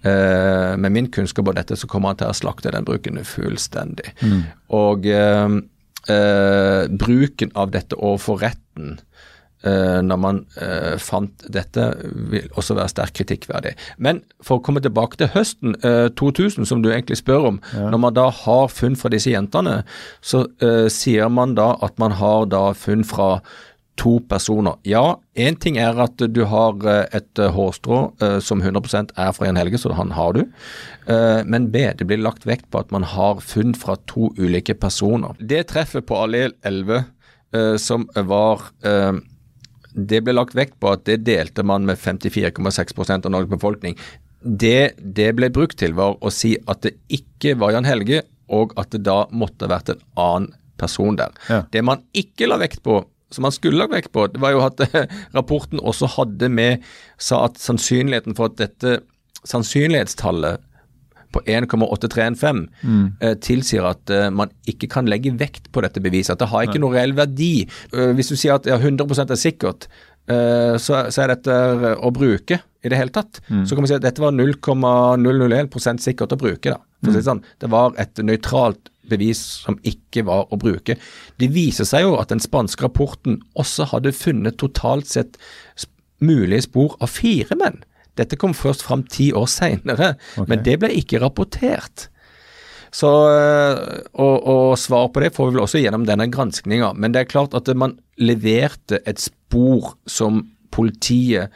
Med 0.02 0.90
min 0.92 1.06
kunnskap 1.14 1.46
om 1.48 1.54
dette, 1.54 1.76
så 1.78 1.86
kommer 1.88 2.10
han 2.10 2.18
til 2.18 2.28
å 2.28 2.34
slakte 2.34 2.72
den 2.74 2.84
bruken 2.84 3.20
fullstendig. 3.24 4.10
Og 4.74 5.06
eh, 6.10 6.88
bruken 6.88 7.52
av 7.54 7.72
dette 7.74 7.98
overfor 7.98 8.42
retten 8.42 8.98
eh, 9.62 10.00
når 10.02 10.20
man 10.20 10.40
eh, 10.60 10.94
fant 11.02 11.44
dette, 11.52 11.88
vil 12.32 12.48
også 12.58 12.76
være 12.78 12.92
sterkt 12.92 13.18
kritikkverdig. 13.20 13.74
Men 14.02 14.22
for 14.42 14.58
å 14.58 14.64
komme 14.64 14.82
tilbake 14.84 15.20
til 15.20 15.32
høsten 15.34 15.76
eh, 15.86 16.08
2000, 16.18 16.66
som 16.68 16.82
du 16.82 16.90
egentlig 16.90 17.20
spør 17.22 17.52
om. 17.52 17.60
Når 17.76 18.02
man 18.02 18.16
da 18.18 18.28
har 18.42 18.72
funn 18.72 18.98
fra 18.98 19.12
disse 19.12 19.32
jentene, 19.34 19.82
så 20.24 20.46
eh, 20.64 20.88
sier 20.92 21.30
man 21.32 21.56
da 21.58 21.72
at 21.82 21.98
man 22.02 22.18
har 22.18 22.48
da 22.50 22.70
funn 22.76 23.06
fra 23.06 23.36
to 24.00 24.18
personer. 24.28 24.78
Ja, 24.88 25.20
én 25.36 25.56
ting 25.60 25.76
er 25.80 25.98
at 26.00 26.20
du 26.20 26.42
har 26.48 26.78
eh, 26.88 27.04
et 27.18 27.40
eh, 27.40 27.52
hårstrå 27.52 27.98
eh, 28.22 28.38
som 28.44 28.62
100% 28.62 29.12
er 29.20 29.32
fra 29.36 29.48
Jan 29.48 29.60
Helge, 29.60 29.80
så 29.80 29.92
han 29.96 30.14
har 30.16 30.36
du. 30.36 30.44
Men 31.02 31.66
B, 31.74 31.82
det 31.98 32.06
blir 32.06 32.20
lagt 32.22 32.44
vekt 32.46 32.68
på 32.70 32.78
at 32.78 32.92
man 32.94 33.02
har 33.10 33.40
funn 33.42 33.74
fra 33.74 33.96
to 34.06 34.30
ulike 34.38 34.76
personer. 34.78 35.34
Det 35.38 35.64
treffet 35.72 36.06
på 36.06 36.20
allel 36.24 36.54
11 36.62 37.00
eh, 37.00 37.74
som 37.82 38.06
var 38.14 38.68
det 39.92 40.22
ble 40.24 40.32
lagt 40.32 40.54
vekt 40.56 40.78
på 40.80 40.92
at 40.94 41.02
det 41.04 41.18
delte 41.26 41.64
man 41.66 41.84
med 41.84 41.98
54,6% 42.00 43.26
av 43.26 43.34
Norges 43.34 43.50
befolkning. 43.50 43.98
Det 44.40 44.94
det 44.96 45.32
ble 45.36 45.50
brukt 45.52 45.76
til, 45.82 45.92
var 45.98 46.16
å 46.22 46.32
si 46.32 46.54
at 46.70 46.86
det 46.86 46.94
ikke 47.12 47.58
var 47.60 47.74
Jan 47.74 47.88
Helge, 47.88 48.22
og 48.52 48.72
at 48.80 48.94
det 48.94 49.02
da 49.04 49.24
måtte 49.34 49.66
ha 49.66 49.74
vært 49.74 49.92
en 49.92 50.04
annen 50.22 50.52
person 50.80 51.18
der. 51.18 51.34
Ja. 51.48 51.62
Det 51.70 51.82
man 51.84 52.02
ikke 52.16 52.48
la 52.48 52.58
vekt 52.62 52.82
på, 52.86 53.02
som 53.32 53.46
man 53.46 53.54
skulle 53.54 53.80
lagt 53.80 53.94
vekt 53.94 54.12
på, 54.14 54.26
det 54.32 54.42
var 54.42 54.54
jo 54.54 54.64
at 54.66 54.82
eh, 54.86 55.08
rapporten 55.36 55.80
også 55.80 56.10
hadde 56.16 56.50
med 56.52 56.84
sa 57.20 57.44
at 57.46 57.60
sannsynligheten 57.60 58.36
for 58.38 58.52
at 58.52 58.60
dette 58.60 59.00
sannsynlighetstallet 59.48 60.68
på 61.32 61.40
1,8315 61.48 62.66
eh, 63.20 63.34
tilsier 63.40 63.86
at 63.88 64.12
eh, 64.12 64.28
man 64.34 64.52
ikke 64.68 64.90
kan 64.92 65.08
legge 65.08 65.32
vekt 65.40 65.70
på 65.72 65.82
dette 65.84 66.02
beviset. 66.04 66.34
At 66.36 66.44
det 66.44 66.50
har 66.52 66.66
ikke 66.66 66.82
noe 66.82 66.94
reell 66.96 67.14
verdi. 67.16 67.64
Uh, 67.94 68.12
hvis 68.16 68.32
du 68.32 68.36
sier 68.36 68.58
at 68.58 68.68
ja, 68.68 68.76
100 68.76 69.24
er 69.24 69.40
sikkert, 69.40 69.88
uh, 70.30 70.76
så, 70.76 71.06
så 71.08 71.24
er 71.24 71.32
dette 71.32 71.56
å 71.96 72.12
bruke 72.14 72.60
i 72.82 72.92
det 72.92 72.98
hele 72.98 73.14
tatt. 73.14 73.40
Så 73.48 73.76
kan 73.76 73.84
man 73.84 73.88
si 73.90 73.96
at 73.96 74.04
dette 74.04 74.22
var 74.22 74.34
0,001 74.36 76.02
sikkert 76.02 76.34
å 76.34 76.40
bruke. 76.40 76.74
da. 76.74 76.80
Det, 77.02 77.22
sånn, 77.24 77.40
det 77.62 77.70
var 77.72 77.96
et 78.02 78.18
nøytralt 78.22 78.91
bevis 79.10 79.40
som 79.64 79.78
ikke 79.86 80.24
var 80.28 80.50
å 80.52 80.58
bruke. 80.60 80.96
Det 81.40 81.50
viser 81.54 81.88
seg 81.88 82.06
jo 82.06 82.16
at 82.20 82.32
den 82.32 82.42
spanske 82.42 82.86
rapporten 82.86 83.40
også 83.58 83.88
hadde 83.92 84.14
funnet 84.16 84.60
totalt 84.62 85.10
sett 85.10 85.38
mulige 86.22 86.68
spor 86.68 86.96
av 87.02 87.10
fire 87.10 87.58
menn. 87.58 87.82
Dette 88.20 88.36
kom 88.38 88.54
først 88.54 88.84
fram 88.84 89.06
ti 89.08 89.30
år 89.34 89.48
seinere, 89.48 90.14
men 90.46 90.62
det 90.64 90.78
ble 90.82 90.92
ikke 91.00 91.22
rapportert. 91.22 92.08
Så, 92.92 93.08
øh, 93.08 94.02
og, 94.20 94.34
og 94.52 94.78
svar 94.78 95.08
på 95.08 95.22
det 95.24 95.32
får 95.32 95.48
vi 95.48 95.54
vel 95.54 95.64
også 95.64 95.80
gjennom 95.80 96.04
denne 96.04 96.28
granskinga. 96.28 96.90
Men 96.92 97.14
det 97.14 97.22
er 97.22 97.30
klart 97.30 97.56
at 97.56 97.70
man 97.72 97.96
leverte 98.20 99.00
et 99.08 99.22
spor 99.22 99.94
som 100.04 100.42
politiet 100.72 101.54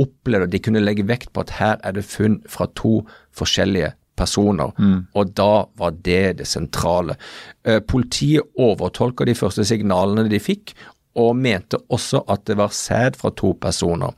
opplevde 0.00 0.50
de 0.52 0.60
kunne 0.64 0.82
legge 0.84 1.06
vekt 1.08 1.32
på 1.32 1.44
at 1.44 1.54
her 1.58 1.80
er 1.84 1.96
det 1.96 2.06
funn 2.08 2.38
fra 2.48 2.68
to 2.76 3.00
forskjellige 3.36 3.94
personer. 4.20 4.76
Og 5.16 5.34
da 5.36 5.66
var 5.80 5.96
det 6.04 6.40
det 6.42 6.48
sentrale. 6.48 7.16
Eh, 7.64 7.80
Politiet 7.80 8.60
overtolka 8.60 9.26
de 9.28 9.36
første 9.38 9.64
signalene 9.66 10.28
de 10.30 10.42
fikk, 10.42 10.74
og 11.18 11.34
mente 11.36 11.80
også 11.90 12.22
at 12.30 12.44
det 12.46 12.56
var 12.60 12.74
sæd 12.74 13.18
fra 13.18 13.32
to 13.34 13.54
personer. 13.60 14.14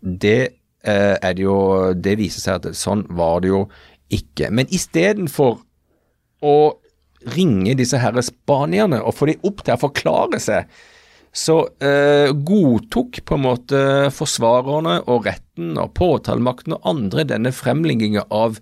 Det 0.00 0.40
eh, 0.84 1.16
er 1.16 1.32
det 1.36 1.44
jo 1.44 1.92
Det 1.94 2.18
viser 2.20 2.44
seg 2.44 2.60
at 2.60 2.76
sånn 2.76 3.06
var 3.16 3.40
det 3.40 3.52
jo 3.52 3.64
ikke. 4.10 4.50
Men 4.50 4.70
istedenfor 4.72 5.60
å 6.40 6.56
ringe 7.34 7.76
disse 7.76 8.00
herre 8.00 8.22
spanierne 8.24 9.00
og 9.04 9.16
få 9.16 9.28
de 9.30 9.36
opp 9.44 9.60
til 9.64 9.76
å 9.76 9.82
forklare 9.82 10.40
seg, 10.40 10.68
så 11.30 11.60
eh, 11.84 12.32
godtok 12.34 13.20
på 13.26 13.36
en 13.36 13.44
måte 13.44 13.80
forsvarerne 14.14 14.96
og 15.06 15.28
retten 15.28 15.76
og 15.78 15.92
påtalemakten 15.98 16.74
og 16.74 16.88
andre 16.90 17.26
denne 17.28 17.52
fremlegginga 17.54 18.24
av 18.34 18.58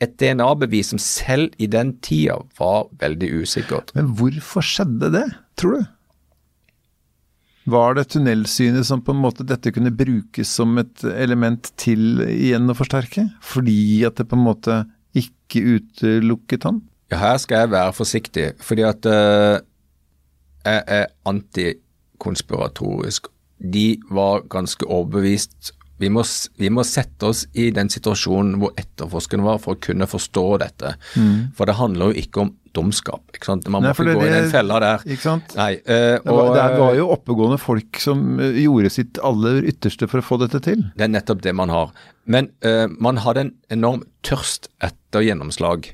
et 0.00 0.16
DNA-bevis 0.20 0.94
som 0.94 1.00
selv 1.02 1.52
i 1.60 1.68
den 1.70 1.94
tida 2.04 2.38
var 2.58 2.88
veldig 3.02 3.30
usikkert. 3.42 3.92
Men 3.96 4.14
hvorfor 4.16 4.64
skjedde 4.64 5.10
det, 5.12 5.26
tror 5.60 5.76
du? 5.76 5.88
Var 7.70 7.94
det 7.94 8.06
tunnelsynet 8.14 8.86
som 8.88 9.02
på 9.04 9.12
en 9.12 9.20
måte 9.20 9.44
dette 9.46 9.72
kunne 9.74 9.92
brukes 9.92 10.48
som 10.48 10.78
et 10.80 11.04
element 11.12 11.68
til 11.78 12.22
igjen 12.24 12.72
å 12.72 12.76
forsterke? 12.76 13.26
Fordi 13.44 14.00
at 14.08 14.16
det 14.18 14.26
på 14.30 14.38
en 14.38 14.46
måte 14.46 14.78
ikke 15.16 15.76
utelukket 15.76 16.64
han? 16.66 16.80
Ja, 17.12 17.20
her 17.20 17.36
skal 17.42 17.64
jeg 17.64 17.74
være 17.74 17.94
forsiktig, 17.94 18.46
fordi 18.62 18.86
at 18.86 19.06
uh, 19.10 19.60
jeg 20.64 20.82
er 20.96 21.06
antikonspiratorisk. 21.28 23.28
De 23.60 24.00
var 24.08 24.46
ganske 24.48 24.86
overbevist. 24.86 25.74
Vi 26.00 26.08
må, 26.08 26.22
vi 26.58 26.70
må 26.72 26.84
sette 26.88 27.28
oss 27.28 27.44
i 27.54 27.68
den 27.76 27.90
situasjonen 27.92 28.56
hvor 28.60 28.72
etterforskeren 28.80 29.44
var, 29.44 29.58
for 29.60 29.76
å 29.76 29.80
kunne 29.84 30.06
forstå 30.08 30.44
dette. 30.62 30.94
For 31.56 31.68
det 31.68 31.76
handler 31.76 32.10
jo 32.14 32.22
ikke 32.24 32.40
om 32.46 32.54
dumskap. 32.72 33.22
ikke 33.34 33.48
sant? 33.50 33.66
Man 33.68 33.82
må 33.82 33.88
Nei, 33.88 33.92
ikke 33.92 34.04
ikke 34.04 34.12
det- 34.14 34.20
gå 34.20 34.26
i 34.30 34.40
den 34.40 34.50
fella 34.52 34.78
der. 34.80 34.98
Ikke 35.10 35.22
sant? 35.26 35.54
Nei, 35.58 35.72
eh, 35.84 36.18
Det 36.22 36.24
var, 36.24 36.54
det 36.54 36.78
var 36.78 36.94
jo 36.94 37.08
oppegående 37.10 37.58
folk 37.58 37.98
som 37.98 38.38
eh, 38.40 38.60
gjorde 38.62 38.90
sitt 38.94 39.18
aller 39.26 39.62
ytterste 39.72 40.08
for 40.08 40.20
å 40.22 40.24
få 40.24 40.38
dette 40.38 40.60
til. 40.62 40.84
Det 40.96 41.04
er 41.04 41.12
nettopp 41.12 41.42
det 41.42 41.54
man 41.54 41.68
har. 41.68 41.90
Men 42.26 42.48
øh, 42.62 42.88
man 43.00 43.16
hadde 43.18 43.40
en 43.40 43.52
enorm 43.70 44.04
tørst 44.22 44.68
etter 44.80 45.20
gjennomslag, 45.26 45.90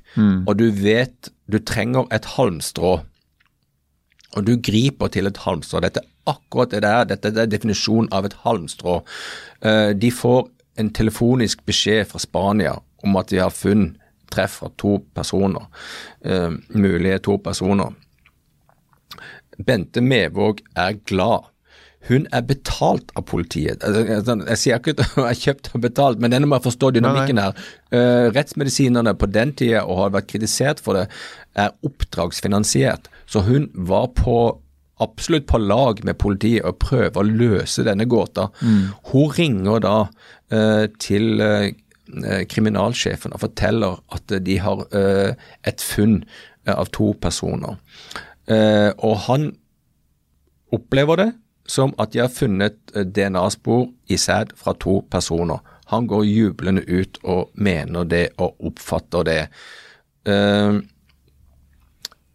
og 0.46 0.56
du 0.58 0.70
vet 0.70 1.30
du 1.48 1.58
trenger 1.58 2.06
et 2.12 2.24
halmstrå. 2.36 3.00
Og 4.36 4.44
du 4.46 4.56
griper 4.60 5.08
til 5.12 5.26
et 5.30 5.38
halmstrå. 5.46 5.80
Dette 5.80 6.02
er 6.04 6.32
akkurat 6.34 6.74
det 6.74 6.82
der. 6.84 7.04
Dette 7.08 7.32
er 7.32 7.48
definisjonen 7.50 8.10
av 8.12 8.28
et 8.28 8.36
halmstrå. 8.44 8.98
Eh, 9.64 9.92
de 9.96 10.10
får 10.12 10.48
en 10.80 10.90
telefonisk 10.92 11.64
beskjed 11.66 12.04
fra 12.10 12.20
Spania 12.20 12.74
om 13.04 13.16
at 13.16 13.30
de 13.32 13.40
har 13.40 13.54
funnet 13.54 13.96
treff 14.32 14.58
fra 14.60 14.68
to 14.76 14.98
personer. 15.14 15.66
eh, 16.24 16.50
mulige 16.74 17.18
to 17.18 17.38
personer. 17.38 17.94
Bente 19.66 20.00
Mevåg 20.00 20.60
er 20.76 20.92
glad. 21.06 21.48
Hun 22.06 22.26
er 22.34 22.44
betalt 22.46 23.10
av 23.18 23.24
politiet. 23.26 23.82
Altså, 23.82 24.04
altså, 24.14 24.36
Jeg 24.46 24.60
sier 24.60 24.78
ikke 24.78 24.94
at 24.94 25.14
hun 25.14 25.24
er 25.26 25.38
kjøpt 25.40 25.70
og 25.74 25.82
betalt, 25.82 26.20
men 26.22 26.34
denne 26.34 26.46
må 26.46 26.58
jeg 26.58 26.66
forstå 26.68 26.92
dynamikken 26.94 27.40
her. 27.42 27.56
Eh, 27.90 28.28
rettsmedisinerne 28.36 29.16
på 29.18 29.28
den 29.32 29.54
tida, 29.58 29.82
og 29.84 30.04
har 30.04 30.12
vært 30.14 30.28
kritisert 30.30 30.82
for 30.82 30.98
det, 30.98 31.08
er 31.58 31.74
oppdragsfinansiert. 31.86 33.10
Så 33.26 33.42
hun 33.48 33.70
var 33.74 34.12
på 34.14 34.36
absolutt 35.02 35.48
på 35.50 35.58
lag 35.60 35.98
med 36.06 36.16
politiet 36.22 36.64
og 36.64 36.78
prøver 36.80 37.18
å 37.20 37.26
løse 37.26 37.84
denne 37.84 38.06
gåta. 38.08 38.48
Hun 39.10 39.32
ringer 39.36 39.82
da 39.84 39.96
eh, 40.54 40.86
til 41.02 41.42
eh, 41.42 41.72
kriminalsjefen 42.46 43.34
og 43.34 43.42
forteller 43.42 43.98
at 44.14 44.36
de 44.46 44.60
har 44.62 44.84
et 44.94 45.82
funn 45.82 46.20
av 46.70 46.86
to 46.94 47.08
personer. 47.18 47.80
Og 48.46 49.16
han 49.26 49.48
opplever 50.70 51.18
det 51.18 51.26
som 51.70 51.94
at 52.02 52.12
de 52.14 52.22
har 52.24 52.32
funnet 52.32 52.78
eh, 52.94 53.06
DNA-spor 53.06 53.88
i 54.08 54.18
sæd 54.20 54.54
fra 54.58 54.74
to 54.80 55.00
personer. 55.10 55.62
Han 55.92 56.08
går 56.10 56.26
jublende 56.26 56.82
ut 56.88 57.18
og 57.22 57.50
mener 57.54 58.06
det 58.10 58.28
og 58.42 58.56
oppfatter 58.70 59.26
det. 59.26 59.40
Eh, 60.26 60.80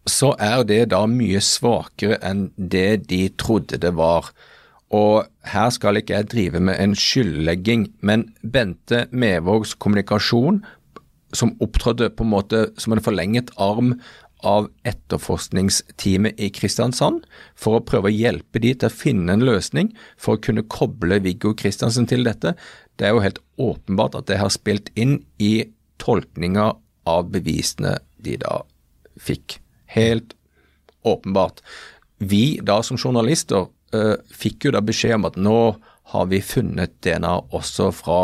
så 0.08 0.32
er 0.42 0.64
det 0.66 0.80
da 0.90 1.04
mye 1.06 1.40
svakere 1.44 2.18
enn 2.26 2.48
det 2.56 3.06
de 3.10 3.26
trodde 3.38 3.78
det 3.78 3.94
var. 3.98 4.32
Og 4.92 5.24
her 5.48 5.70
skal 5.72 6.00
ikke 6.00 6.18
jeg 6.18 6.30
drive 6.32 6.60
med 6.60 6.76
en 6.80 6.96
skyldlegging, 6.98 7.86
men 8.00 8.26
Bente 8.42 9.06
Mevågs 9.10 9.74
kommunikasjon, 9.74 10.60
som 11.32 11.54
opptrådte 11.64 12.10
på 12.12 12.26
en 12.26 12.32
måte 12.34 12.66
som 12.76 12.92
en 12.92 13.00
forlenget 13.04 13.54
arm 13.56 13.94
av 14.46 14.68
etterforskningsteamet 14.88 16.40
i 16.40 16.50
Kristiansand 16.54 17.26
for 17.58 17.78
å 17.78 17.84
prøve 17.86 18.10
å 18.10 18.14
hjelpe 18.14 18.62
de 18.62 18.74
til 18.74 18.90
å 18.90 18.94
finne 18.94 19.36
en 19.36 19.44
løsning 19.46 19.92
for 20.20 20.36
å 20.36 20.42
kunne 20.42 20.66
koble 20.70 21.20
Viggo 21.24 21.54
Kristiansen 21.58 22.08
til 22.10 22.26
dette. 22.26 22.54
Det 22.98 23.08
er 23.08 23.14
jo 23.14 23.24
helt 23.24 23.42
åpenbart 23.62 24.18
at 24.18 24.28
det 24.30 24.40
har 24.42 24.52
spilt 24.52 24.90
inn 24.98 25.20
i 25.42 25.68
tolkninga 26.02 26.72
av 27.08 27.30
bevisene 27.34 27.96
de 28.22 28.38
da 28.42 28.62
fikk. 29.20 29.58
Helt 29.92 30.34
åpenbart. 31.06 31.62
Vi 32.18 32.60
da 32.62 32.80
som 32.86 32.98
journalister 32.98 33.66
uh, 33.94 34.16
fikk 34.30 34.66
jo 34.66 34.74
da 34.76 34.82
beskjed 34.84 35.18
om 35.18 35.28
at 35.28 35.38
nå 35.38 35.58
har 36.12 36.28
vi 36.30 36.42
funnet 36.44 36.94
DNA 37.04 37.32
også 37.54 37.90
fra 37.94 38.20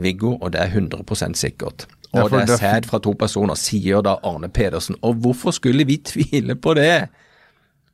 Viggo, 0.00 0.36
og 0.40 0.52
det 0.54 0.62
er 0.62 0.76
100% 0.78 1.36
sikkert. 1.38 1.86
Og 2.10 2.30
det 2.32 2.42
er 2.42 2.58
sæd 2.58 2.86
fra 2.90 2.98
to 3.02 3.14
personer, 3.18 3.58
sier 3.58 4.02
da 4.02 4.16
Arne 4.26 4.50
Pedersen. 4.50 4.98
Og 5.06 5.20
hvorfor 5.22 5.54
skulle 5.54 5.86
vi 5.86 6.00
tvile 6.02 6.56
på 6.58 6.74
det? 6.78 7.08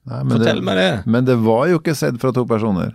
Nei, 0.07 0.21
Fortell 0.31 0.61
det, 0.63 0.67
meg 0.67 0.79
det. 0.81 0.91
Men 1.05 1.27
det 1.29 1.37
var 1.45 1.67
jo 1.69 1.81
ikke 1.83 1.97
sæd 1.99 2.21
fra 2.23 2.33
to 2.33 2.47
personer. 2.49 2.95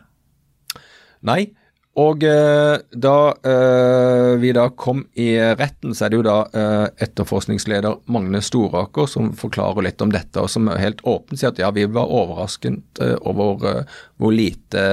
Nei, 1.27 1.51
og 1.99 2.23
eh, 2.23 2.77
da 3.03 3.15
eh, 3.43 4.37
vi 4.39 4.53
da 4.55 4.69
kom 4.79 5.03
i 5.19 5.33
retten, 5.59 5.91
så 5.91 6.05
er 6.07 6.13
det 6.13 6.21
jo 6.21 6.23
da 6.23 6.37
eh, 6.55 6.85
etterforskningsleder 7.03 7.97
Magne 8.15 8.39
Storaker 8.45 9.09
som 9.11 9.33
forklarer 9.35 9.83
litt 9.89 10.01
om 10.01 10.13
dette, 10.13 10.39
og 10.39 10.47
som 10.49 10.71
helt 10.71 11.03
åpent 11.03 11.41
sier 11.41 11.51
at 11.51 11.59
ja, 11.59 11.71
vi 11.75 11.83
var 11.91 12.07
overrasket 12.07 13.03
eh, 13.03 13.17
over 13.27 13.67
eh, 13.73 13.99
hvor 14.21 14.31
lite 14.31 14.85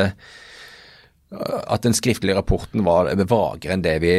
at 1.29 1.85
den 1.85 1.93
skriftlige 1.93 2.39
rapporten 2.39 2.85
var 2.87 3.11
vagere 3.29 3.75
enn 3.75 3.83
det 3.85 3.99
vi, 4.01 4.13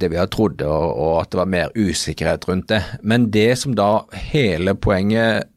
det 0.00 0.08
vi 0.08 0.16
hadde 0.16 0.32
trodd, 0.32 0.62
og, 0.64 0.86
og, 0.88 1.12
at 1.20 1.32
det 1.32 1.40
var 1.42 1.50
mer 1.52 1.74
usikkerhet 1.76 2.46
rundt 2.48 2.70
det. 2.72 2.80
Men 3.02 3.28
det 3.34 3.58
som 3.60 3.76
da 3.76 4.06
hele 4.30 4.72
poenget, 4.72 5.50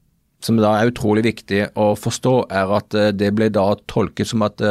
som 0.44 0.60
da 0.60 0.74
er 0.76 0.92
utrolig 0.92 1.24
viktig 1.30 1.70
å 1.80 1.94
forstå, 1.96 2.36
er 2.52 2.76
at 2.76 3.00
det 3.16 3.32
ble 3.38 3.48
da 3.54 3.70
tolket 3.88 4.34
som 4.34 4.44
at 4.48 4.64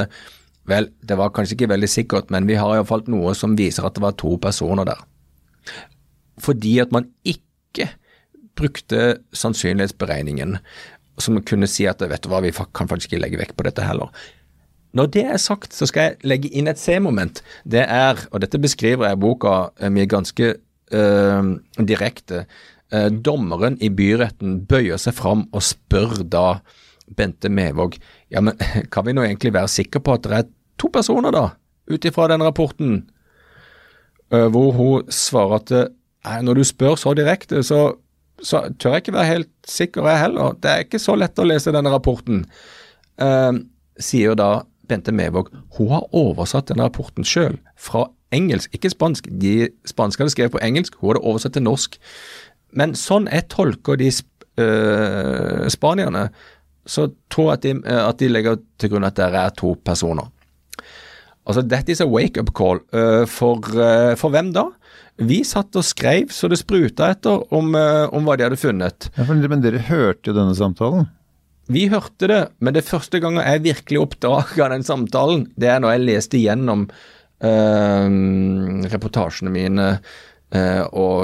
Vel, 0.70 0.86
det 1.02 1.16
var 1.18 1.32
kanskje 1.34 1.56
ikke 1.56 1.72
veldig 1.72 1.88
sikkert, 1.90 2.28
men 2.30 2.46
vi 2.46 2.54
har 2.54 2.76
iallfall 2.76 3.02
noe 3.10 3.32
som 3.34 3.56
viser 3.58 3.82
at 3.82 3.96
det 3.96 4.04
var 4.04 4.14
to 4.14 4.36
personer 4.38 4.86
der. 4.86 5.00
Fordi 6.38 6.76
at 6.82 6.92
man 6.94 7.08
ikke 7.26 7.88
brukte 8.58 9.16
sannsynlighetsberegningen 9.34 10.54
som 11.18 11.40
kunne 11.46 11.68
si 11.70 11.88
at 11.90 12.02
vet 12.06 12.22
du 12.22 12.30
hva, 12.30 12.40
vi 12.44 12.52
kan 12.54 12.90
faktisk 12.90 13.10
ikke 13.10 13.24
legge 13.24 13.40
vekk 13.42 13.56
på 13.58 13.66
dette 13.66 13.86
heller. 13.86 14.14
Når 14.92 15.08
det 15.14 15.24
er 15.24 15.40
sagt, 15.40 15.72
så 15.72 15.88
skal 15.88 16.10
jeg 16.10 16.28
legge 16.28 16.50
inn 16.52 16.68
et 16.68 16.80
C-moment. 16.80 17.40
Det 17.64 17.84
er, 17.86 18.26
og 18.30 18.42
dette 18.44 18.60
beskriver 18.60 19.08
jeg 19.08 19.16
i 19.16 19.22
boka 19.22 19.54
eh, 19.80 19.92
mi 19.92 20.04
ganske 20.06 20.54
øh, 20.92 21.52
direkte, 21.88 22.44
øh, 22.92 23.08
dommeren 23.24 23.78
i 23.80 23.88
byretten 23.88 24.60
bøyer 24.68 25.00
seg 25.00 25.16
fram 25.16 25.46
og 25.52 25.64
spør 25.64 26.20
da 26.28 26.46
Bente 27.16 27.48
Mevåg 27.48 27.96
ja, 28.32 28.40
men 28.40 28.56
kan 28.92 29.06
vi 29.06 29.16
nå 29.16 29.24
egentlig 29.24 29.54
være 29.54 29.72
sikre 29.72 30.00
på 30.04 30.16
at 30.16 30.28
det 30.28 30.36
er 30.36 30.52
to 30.80 30.88
personer, 30.92 31.32
da, 31.32 31.48
ut 31.90 32.04
ifra 32.08 32.28
den 32.32 32.44
rapporten? 32.44 33.02
Uh, 34.32 34.48
hvor 34.48 34.72
hun 34.72 35.10
svarer 35.12 35.58
at 35.60 35.72
nei, 36.24 36.38
når 36.44 36.60
du 36.60 36.64
spør 36.64 36.96
så 36.96 37.12
direkte, 37.16 37.60
så, 37.66 37.82
så, 38.40 38.64
tør 38.80 38.96
jeg 38.96 39.04
ikke 39.04 39.16
være 39.18 39.28
helt 39.28 39.50
sikker, 39.68 40.08
jeg 40.08 40.22
heller. 40.22 40.56
Det 40.56 40.70
er 40.70 40.86
ikke 40.86 41.00
så 41.02 41.16
lett 41.20 41.38
å 41.38 41.44
lese 41.44 41.74
denne 41.74 41.92
rapporten. 41.92 42.46
Uh, 43.20 43.60
sier 44.00 44.38
da 44.38 44.62
Bente 44.88 45.12
Mevåg. 45.14 45.50
Hun 45.76 45.92
har 45.94 46.08
oversatt 46.16 46.70
denne 46.70 46.88
rapporten 46.88 47.26
sjøl, 47.26 47.58
fra 47.78 48.06
engelsk, 48.34 48.72
ikke 48.74 48.92
spansk. 48.92 49.28
De 49.42 49.70
spanske 49.88 50.24
hadde 50.24 50.34
skrevet 50.34 50.54
på 50.56 50.62
engelsk, 50.64 50.96
hun 51.00 51.12
hadde 51.12 51.24
oversatt 51.28 51.56
til 51.56 51.66
norsk. 51.66 51.98
Men 52.78 52.96
sånn 52.98 53.28
jeg 53.30 53.48
tolker 53.52 54.00
de 54.00 54.10
uh, 54.12 55.68
spanierne, 55.72 56.28
så 56.88 57.06
tror 57.30 57.52
jeg 57.52 57.58
at 57.58 57.64
de, 57.64 57.72
eh, 57.86 58.04
at 58.08 58.18
de 58.18 58.28
legger 58.32 58.56
til 58.80 58.90
grunn 58.90 59.06
at 59.06 59.14
det 59.14 59.28
er 59.38 59.52
to 59.54 59.76
personer. 59.86 60.26
Altså, 61.46 61.62
Dette 61.62 61.94
is 61.94 62.00
a 62.02 62.08
wake-up 62.10 62.50
call. 62.58 62.80
Uh, 62.90 63.22
for, 63.30 63.62
uh, 63.76 64.16
for, 64.18 64.34
hvem 64.34 64.50
da? 64.54 64.64
Vi 65.22 65.42
satt 65.46 65.76
og 65.78 65.86
skrev 65.86 66.32
så 66.34 66.50
det 66.50 66.58
spruta 66.58 67.12
etter 67.12 67.44
om, 67.54 67.74
om 67.76 68.26
hva 68.26 68.34
de 68.38 68.46
hadde 68.48 68.58
funnet. 68.58 69.10
Ja, 69.14 69.26
Men 69.28 69.62
dere 69.62 69.82
hørte 69.86 70.32
jo 70.32 70.34
denne 70.34 70.56
samtalen? 70.58 71.06
Vi 71.72 71.86
hørte 71.92 72.28
det, 72.30 72.42
men 72.60 72.76
det 72.76 72.84
første 72.86 73.20
gangen 73.22 73.44
jeg 73.44 73.64
virkelig 73.64 74.02
oppdaga 74.02 74.68
den 74.74 74.84
samtalen, 74.86 75.46
det 75.56 75.72
er 75.72 75.80
når 75.82 75.96
jeg 75.96 76.06
leste 76.08 76.42
gjennom 76.42 76.86
reportasjene 78.92 79.50
mine 79.50 79.86
Uh, 80.52 80.84
og, 80.92 81.20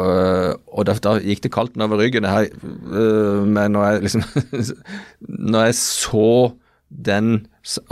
og 0.72 0.86
da, 0.88 0.94
da, 1.04 1.18
gikk 1.20 1.42
det 1.44 1.52
kaldt 1.52 1.74
nedover 1.76 2.00
ryggen. 2.00 2.24
Her, 2.24 2.48
uh, 2.64 3.44
men 3.44 3.74
når 3.76 3.84
jeg 3.84 4.04
liksom 4.06 4.22
Når 5.52 5.66
jeg 5.66 5.76
så 5.76 6.30
den 6.88 7.34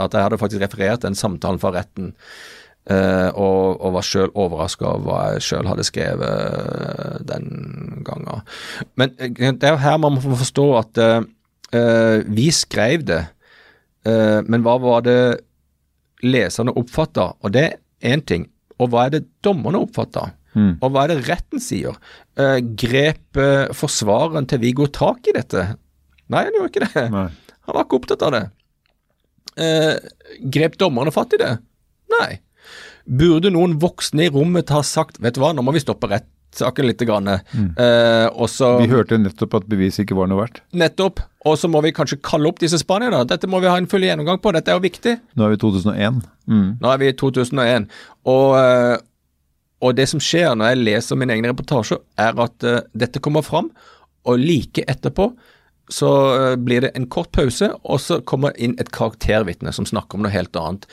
At 0.01 0.15
jeg 0.15 0.25
hadde 0.25 0.39
faktisk 0.41 0.63
referert 0.63 1.03
den 1.05 1.17
samtalen 1.17 1.61
fra 1.61 1.69
retten, 1.75 2.15
uh, 2.89 3.29
og, 3.37 3.77
og, 3.77 3.91
var 3.99 4.07
sjøl 4.07 4.33
overraska 4.33 4.87
over 4.89 5.05
hva 5.05 5.19
jeg 5.35 5.45
sjøl 5.45 5.69
hadde 5.69 5.85
skrevet 5.85 7.21
den 7.29 8.01
gangen. 8.07 8.41
Men 8.97 9.13
det 9.13 9.61
er 9.61 9.75
jo 9.75 9.83
her 9.85 10.01
man 10.01 10.17
må 10.17 10.39
forstå 10.41 10.67
at 10.79 11.03
vi 11.71 12.47
skrev 12.55 13.03
det, 13.07 13.23
men 14.07 14.63
hva 14.63 14.77
var 14.79 15.01
det 15.03 15.19
leserne 16.23 16.71
oppfatta? 16.79 17.33
Og 17.43 17.51
det 17.53 17.63
er 17.67 18.13
én 18.13 18.23
ting. 18.23 18.47
Og 18.77 18.91
hva 18.93 19.07
er 19.07 19.17
det 19.17 19.27
dommerne 19.45 19.81
oppfatta? 19.83 20.29
Mm. 20.57 20.77
Og 20.81 20.93
hva 20.93 21.03
er 21.05 21.13
det 21.13 21.27
retten 21.27 21.61
sier? 21.61 21.97
Uh, 22.39 22.57
grep 22.79 23.37
uh, 23.37 23.69
forsvareren 23.77 24.47
til 24.49 24.61
Viggo 24.63 24.87
tak 24.89 25.27
i 25.29 25.35
dette? 25.35 25.65
Nei, 26.33 26.43
han 26.47 26.55
gjorde 26.55 26.71
ikke 26.71 26.85
det. 26.87 27.03
Nei. 27.13 27.27
Han 27.67 27.77
var 27.77 27.85
ikke 27.85 27.99
opptatt 27.99 28.25
av 28.25 28.33
det. 28.33 28.43
Uh, 29.57 29.95
grep 30.53 30.77
dommerne 30.81 31.13
fatt 31.13 31.35
i 31.37 31.41
det? 31.41 31.51
Nei. 32.13 32.29
Burde 33.05 33.51
noen 33.53 33.77
voksne 33.81 34.27
i 34.27 34.31
rommet 34.33 34.73
ha 34.73 34.81
sagt 34.85 35.21
vet 35.23 35.37
du 35.37 35.43
hva, 35.43 35.53
nå 35.55 35.63
må 35.65 35.75
vi 35.75 35.83
stoppe 35.83 36.09
rettssaken 36.11 36.89
litt. 36.89 37.05
Grann. 37.07 37.29
Mm. 37.53 37.69
Også, 38.35 38.73
vi 38.81 38.89
hørte 38.91 39.19
nettopp 39.21 39.61
at 39.61 39.69
beviset 39.71 40.03
ikke 40.03 40.17
var 40.17 40.27
noe 40.31 40.41
verdt. 40.41 40.59
Nettopp. 40.75 41.21
Og 41.47 41.57
så 41.59 41.69
må 41.71 41.81
vi 41.85 41.93
kanskje 41.95 42.19
kalle 42.25 42.49
opp 42.49 42.61
disse 42.61 42.79
spanierne. 42.81 43.23
Dette 43.29 43.49
må 43.49 43.61
vi 43.63 43.69
ha 43.71 43.77
en 43.79 43.89
full 43.89 44.05
gjennomgang 44.05 44.41
på, 44.43 44.53
dette 44.55 44.73
er 44.73 44.79
jo 44.79 44.85
viktig. 44.85 45.17
Nå 45.37 45.45
er 45.45 45.53
vi 45.53 45.59
i 45.59 45.61
2001. 45.63 46.23
Mm. 46.49 46.65
Nå 46.81 46.91
er 46.91 47.01
vi 47.01 47.11
i 47.11 47.17
2001. 47.17 47.87
Og, 48.33 48.57
og 49.85 49.93
det 49.97 50.07
som 50.11 50.23
skjer 50.23 50.57
når 50.57 50.73
jeg 50.73 50.83
leser 50.89 51.19
mine 51.19 51.37
egne 51.37 51.53
reportasjer, 51.53 52.01
er 52.19 52.41
at 52.47 52.67
uh, 52.67 52.81
dette 52.97 53.23
kommer 53.23 53.45
fram, 53.45 53.71
og 54.27 54.41
like 54.41 54.83
etterpå 54.91 55.31
så 55.93 56.11
uh, 56.35 56.53
blir 56.59 56.83
det 56.83 56.91
en 56.99 57.07
kort 57.07 57.31
pause, 57.35 57.71
og 57.87 58.03
så 58.03 58.19
kommer 58.27 58.55
inn 58.59 58.75
et 58.81 58.91
karaktervitne 58.95 59.71
som 59.75 59.87
snakker 59.87 60.17
om 60.17 60.25
noe 60.25 60.33
helt 60.33 60.57
annet. 60.59 60.87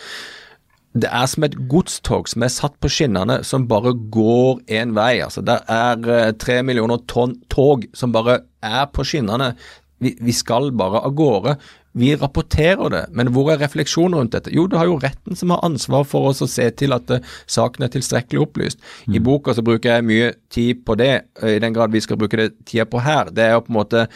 Det 0.95 1.09
er 1.11 1.27
som 1.27 1.43
et 1.43 1.57
godstog 1.67 2.29
som 2.31 2.45
er 2.47 2.53
satt 2.55 2.77
på 2.79 2.91
skinnene, 2.93 3.41
som 3.43 3.65
bare 3.67 3.97
går 4.15 4.61
én 4.77 4.93
vei. 4.95 5.17
Altså, 5.25 5.43
det 5.43 5.57
er 5.67 6.37
tre 6.39 6.61
millioner 6.63 7.03
tonn 7.11 7.35
tog 7.51 7.89
som 7.99 8.15
bare 8.15 8.45
er 8.63 8.85
på 8.95 9.03
skinnene. 9.03 9.57
Vi, 10.03 10.17
vi 10.21 10.35
skal 10.35 10.73
bare 10.77 11.01
av 11.07 11.15
gårde. 11.17 11.57
Vi 11.95 12.11
rapporterer 12.19 12.91
det, 12.91 13.03
men 13.15 13.29
hvor 13.31 13.53
er 13.53 13.61
refleksjonen 13.63 14.17
rundt 14.19 14.33
dette? 14.35 14.51
Jo, 14.51 14.67
det 14.67 14.81
har 14.81 14.89
jo 14.91 14.99
retten 14.99 15.39
som 15.39 15.53
har 15.55 15.63
ansvar 15.63 16.03
for 16.11 16.33
oss 16.33 16.43
å 16.43 16.49
se 16.51 16.67
til 16.75 16.97
at 16.97 17.11
uh, 17.15 17.35
saken 17.47 17.87
er 17.87 17.93
tilstrekkelig 17.95 18.41
opplyst. 18.43 18.81
Mm. 19.07 19.15
I 19.15 19.23
boka 19.29 19.55
så 19.55 19.63
bruker 19.63 19.93
jeg 19.93 20.07
mye 20.09 20.33
tid 20.51 20.83
på 20.87 20.97
det, 20.99 21.13
uh, 21.39 21.53
i 21.55 21.61
den 21.63 21.77
grad 21.77 21.95
vi 21.95 22.03
skal 22.03 22.19
bruke 22.19 22.41
det 22.41 22.49
tida 22.67 22.89
på 22.91 23.03
her. 23.05 23.31
Det 23.31 23.47
er 23.47 23.55
jo 23.55 23.63
på 23.63 23.75
en 23.75 23.79
måte 23.79 24.07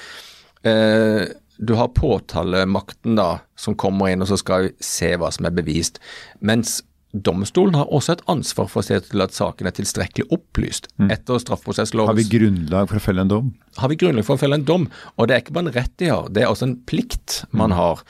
uh, 0.67 1.23
Du 1.59 1.75
har 1.79 1.95
påtalemakten 1.95 3.15
da, 3.19 3.31
som 3.59 3.79
kommer 3.79 4.11
inn 4.11 4.27
og 4.27 4.31
så 4.31 4.39
skal 4.39 4.73
se 4.83 5.15
hva 5.15 5.31
som 5.35 5.47
er 5.47 5.55
bevist. 5.55 6.03
Mens 6.43 6.81
Domstolen 7.13 7.77
har 7.79 7.89
også 7.95 8.19
et 8.19 8.23
ansvar 8.29 8.67
for 8.69 8.83
å 8.83 8.85
se 8.85 8.99
til 9.07 9.25
at 9.25 9.33
saken 9.33 9.69
er 9.69 9.73
tilstrekkelig 9.77 10.27
opplyst 10.35 10.91
mm. 11.01 11.09
etter 11.15 11.41
straffeprosessloven. 11.41 12.11
Har 12.11 12.19
vi 12.19 12.27
grunnlag 12.29 12.91
for 12.91 13.01
å 13.01 13.05
felle 13.05 13.25
en 13.25 13.31
dom? 13.33 13.53
Har 13.81 13.89
vi 13.89 13.97
grunnlag 14.03 14.27
for 14.29 14.37
å 14.37 14.43
felle 14.43 14.59
en 14.61 14.67
dom. 14.69 14.85
Og 15.17 15.29
det 15.29 15.37
er 15.37 15.45
ikke 15.45 15.55
bare 15.57 15.71
en 15.71 15.77
rett 15.79 15.95
de 16.03 16.11
har, 16.13 16.29
det 16.29 16.45
er 16.45 16.53
også 16.53 16.69
en 16.69 16.77
plikt 16.91 17.43
man 17.49 17.73
mm. 17.73 17.79
har. 17.79 18.03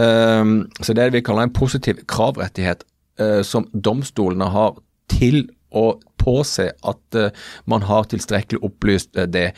Um, 0.00 0.54
så 0.80 0.90
det 0.90 1.04
er 1.04 1.12
det 1.12 1.20
vi 1.20 1.26
kaller 1.28 1.46
en 1.46 1.54
positiv 1.54 2.00
kravrettighet 2.10 2.82
uh, 3.20 3.42
som 3.46 3.68
domstolene 3.72 4.48
har 4.50 4.74
til 5.12 5.44
å 5.70 5.92
påse 6.20 6.66
at 6.72 7.18
uh, 7.18 7.30
man 7.70 7.86
har 7.86 8.10
tilstrekkelig 8.10 8.62
opplyst 8.66 9.14
uh, 9.20 9.28
det. 9.30 9.52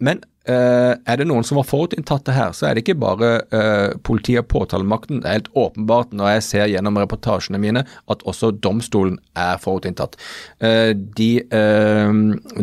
Men 0.00 0.24
Uh, 0.48 0.96
er 1.04 1.18
det 1.20 1.26
noen 1.28 1.44
som 1.44 1.58
har 1.60 1.66
forutinntatt 1.68 2.24
det 2.24 2.32
her, 2.32 2.54
så 2.56 2.70
er 2.70 2.76
det 2.76 2.86
ikke 2.86 2.96
bare 3.02 3.30
uh, 3.52 3.98
politiet 4.00 4.46
og 4.46 4.48
påtalemakten. 4.48 5.20
Det 5.20 5.28
er 5.28 5.36
helt 5.36 5.50
åpenbart 5.52 6.14
når 6.16 6.30
jeg 6.38 6.44
ser 6.46 6.70
gjennom 6.72 6.96
reportasjene 6.96 7.60
mine 7.60 7.82
at 7.84 8.24
også 8.24 8.54
domstolen 8.56 9.18
er 9.36 9.60
forutinntatt. 9.60 10.16
Uh, 10.64 10.96
de, 10.96 11.28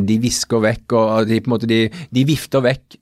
de 0.09 0.17
visker 0.23 0.63
vekk 0.65 0.97
og 0.97 1.29
de, 1.29 1.37
på 1.37 1.51
en 1.51 1.53
måte, 1.53 1.69
de, 1.69 1.83
de 2.09 2.25
vifter 2.25 2.65
vekk 2.65 2.97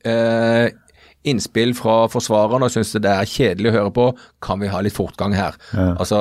innspill 1.23 1.71
fra 1.77 2.09
forsvarerne 2.11 2.67
og 2.67 2.73
syns 2.73 2.91
det 2.99 3.07
er 3.07 3.29
kjedelig 3.29 3.71
å 3.71 3.75
høre 3.77 3.95
på. 3.95 4.09
Kan 4.43 4.59
vi 4.59 4.71
ha 4.73 4.83
litt 4.83 4.97
fortgang 4.97 5.31
her? 5.37 5.55
Ja. 5.71 5.93
Altså, 5.95 6.19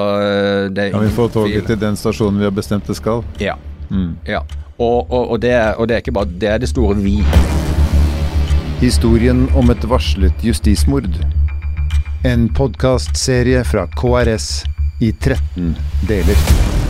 kan 0.79 1.03
vi 1.03 1.11
få 1.19 1.27
toget 1.35 1.67
til 1.67 1.83
den 1.83 1.99
stasjonen 1.99 2.39
vi 2.39 2.47
har 2.47 2.55
bestemt 2.55 2.87
det 2.87 3.01
skal? 3.01 3.27
Ja. 3.43 3.59
Mm. 3.91 4.15
ja. 4.29 4.45
Og, 4.79 5.11
og, 5.11 5.35
og, 5.35 5.37
det 5.43 5.57
er, 5.59 5.75
og 5.75 5.91
det 5.91 5.99
er 5.99 6.07
ikke 6.07 6.19
bare 6.23 6.31
det 6.39 6.55
er 6.55 6.63
det 6.63 6.71
store 6.71 7.01
vi. 7.03 7.19
Historien 8.83 9.45
om 9.55 9.71
et 9.71 9.85
varslet 9.87 10.43
justismord. 10.43 11.07
En 12.27 12.49
podkastserie 12.51 13.63
fra 13.63 13.87
KRS 13.95 14.51
i 14.99 15.13
13 15.15 15.77
deler. 16.11 16.82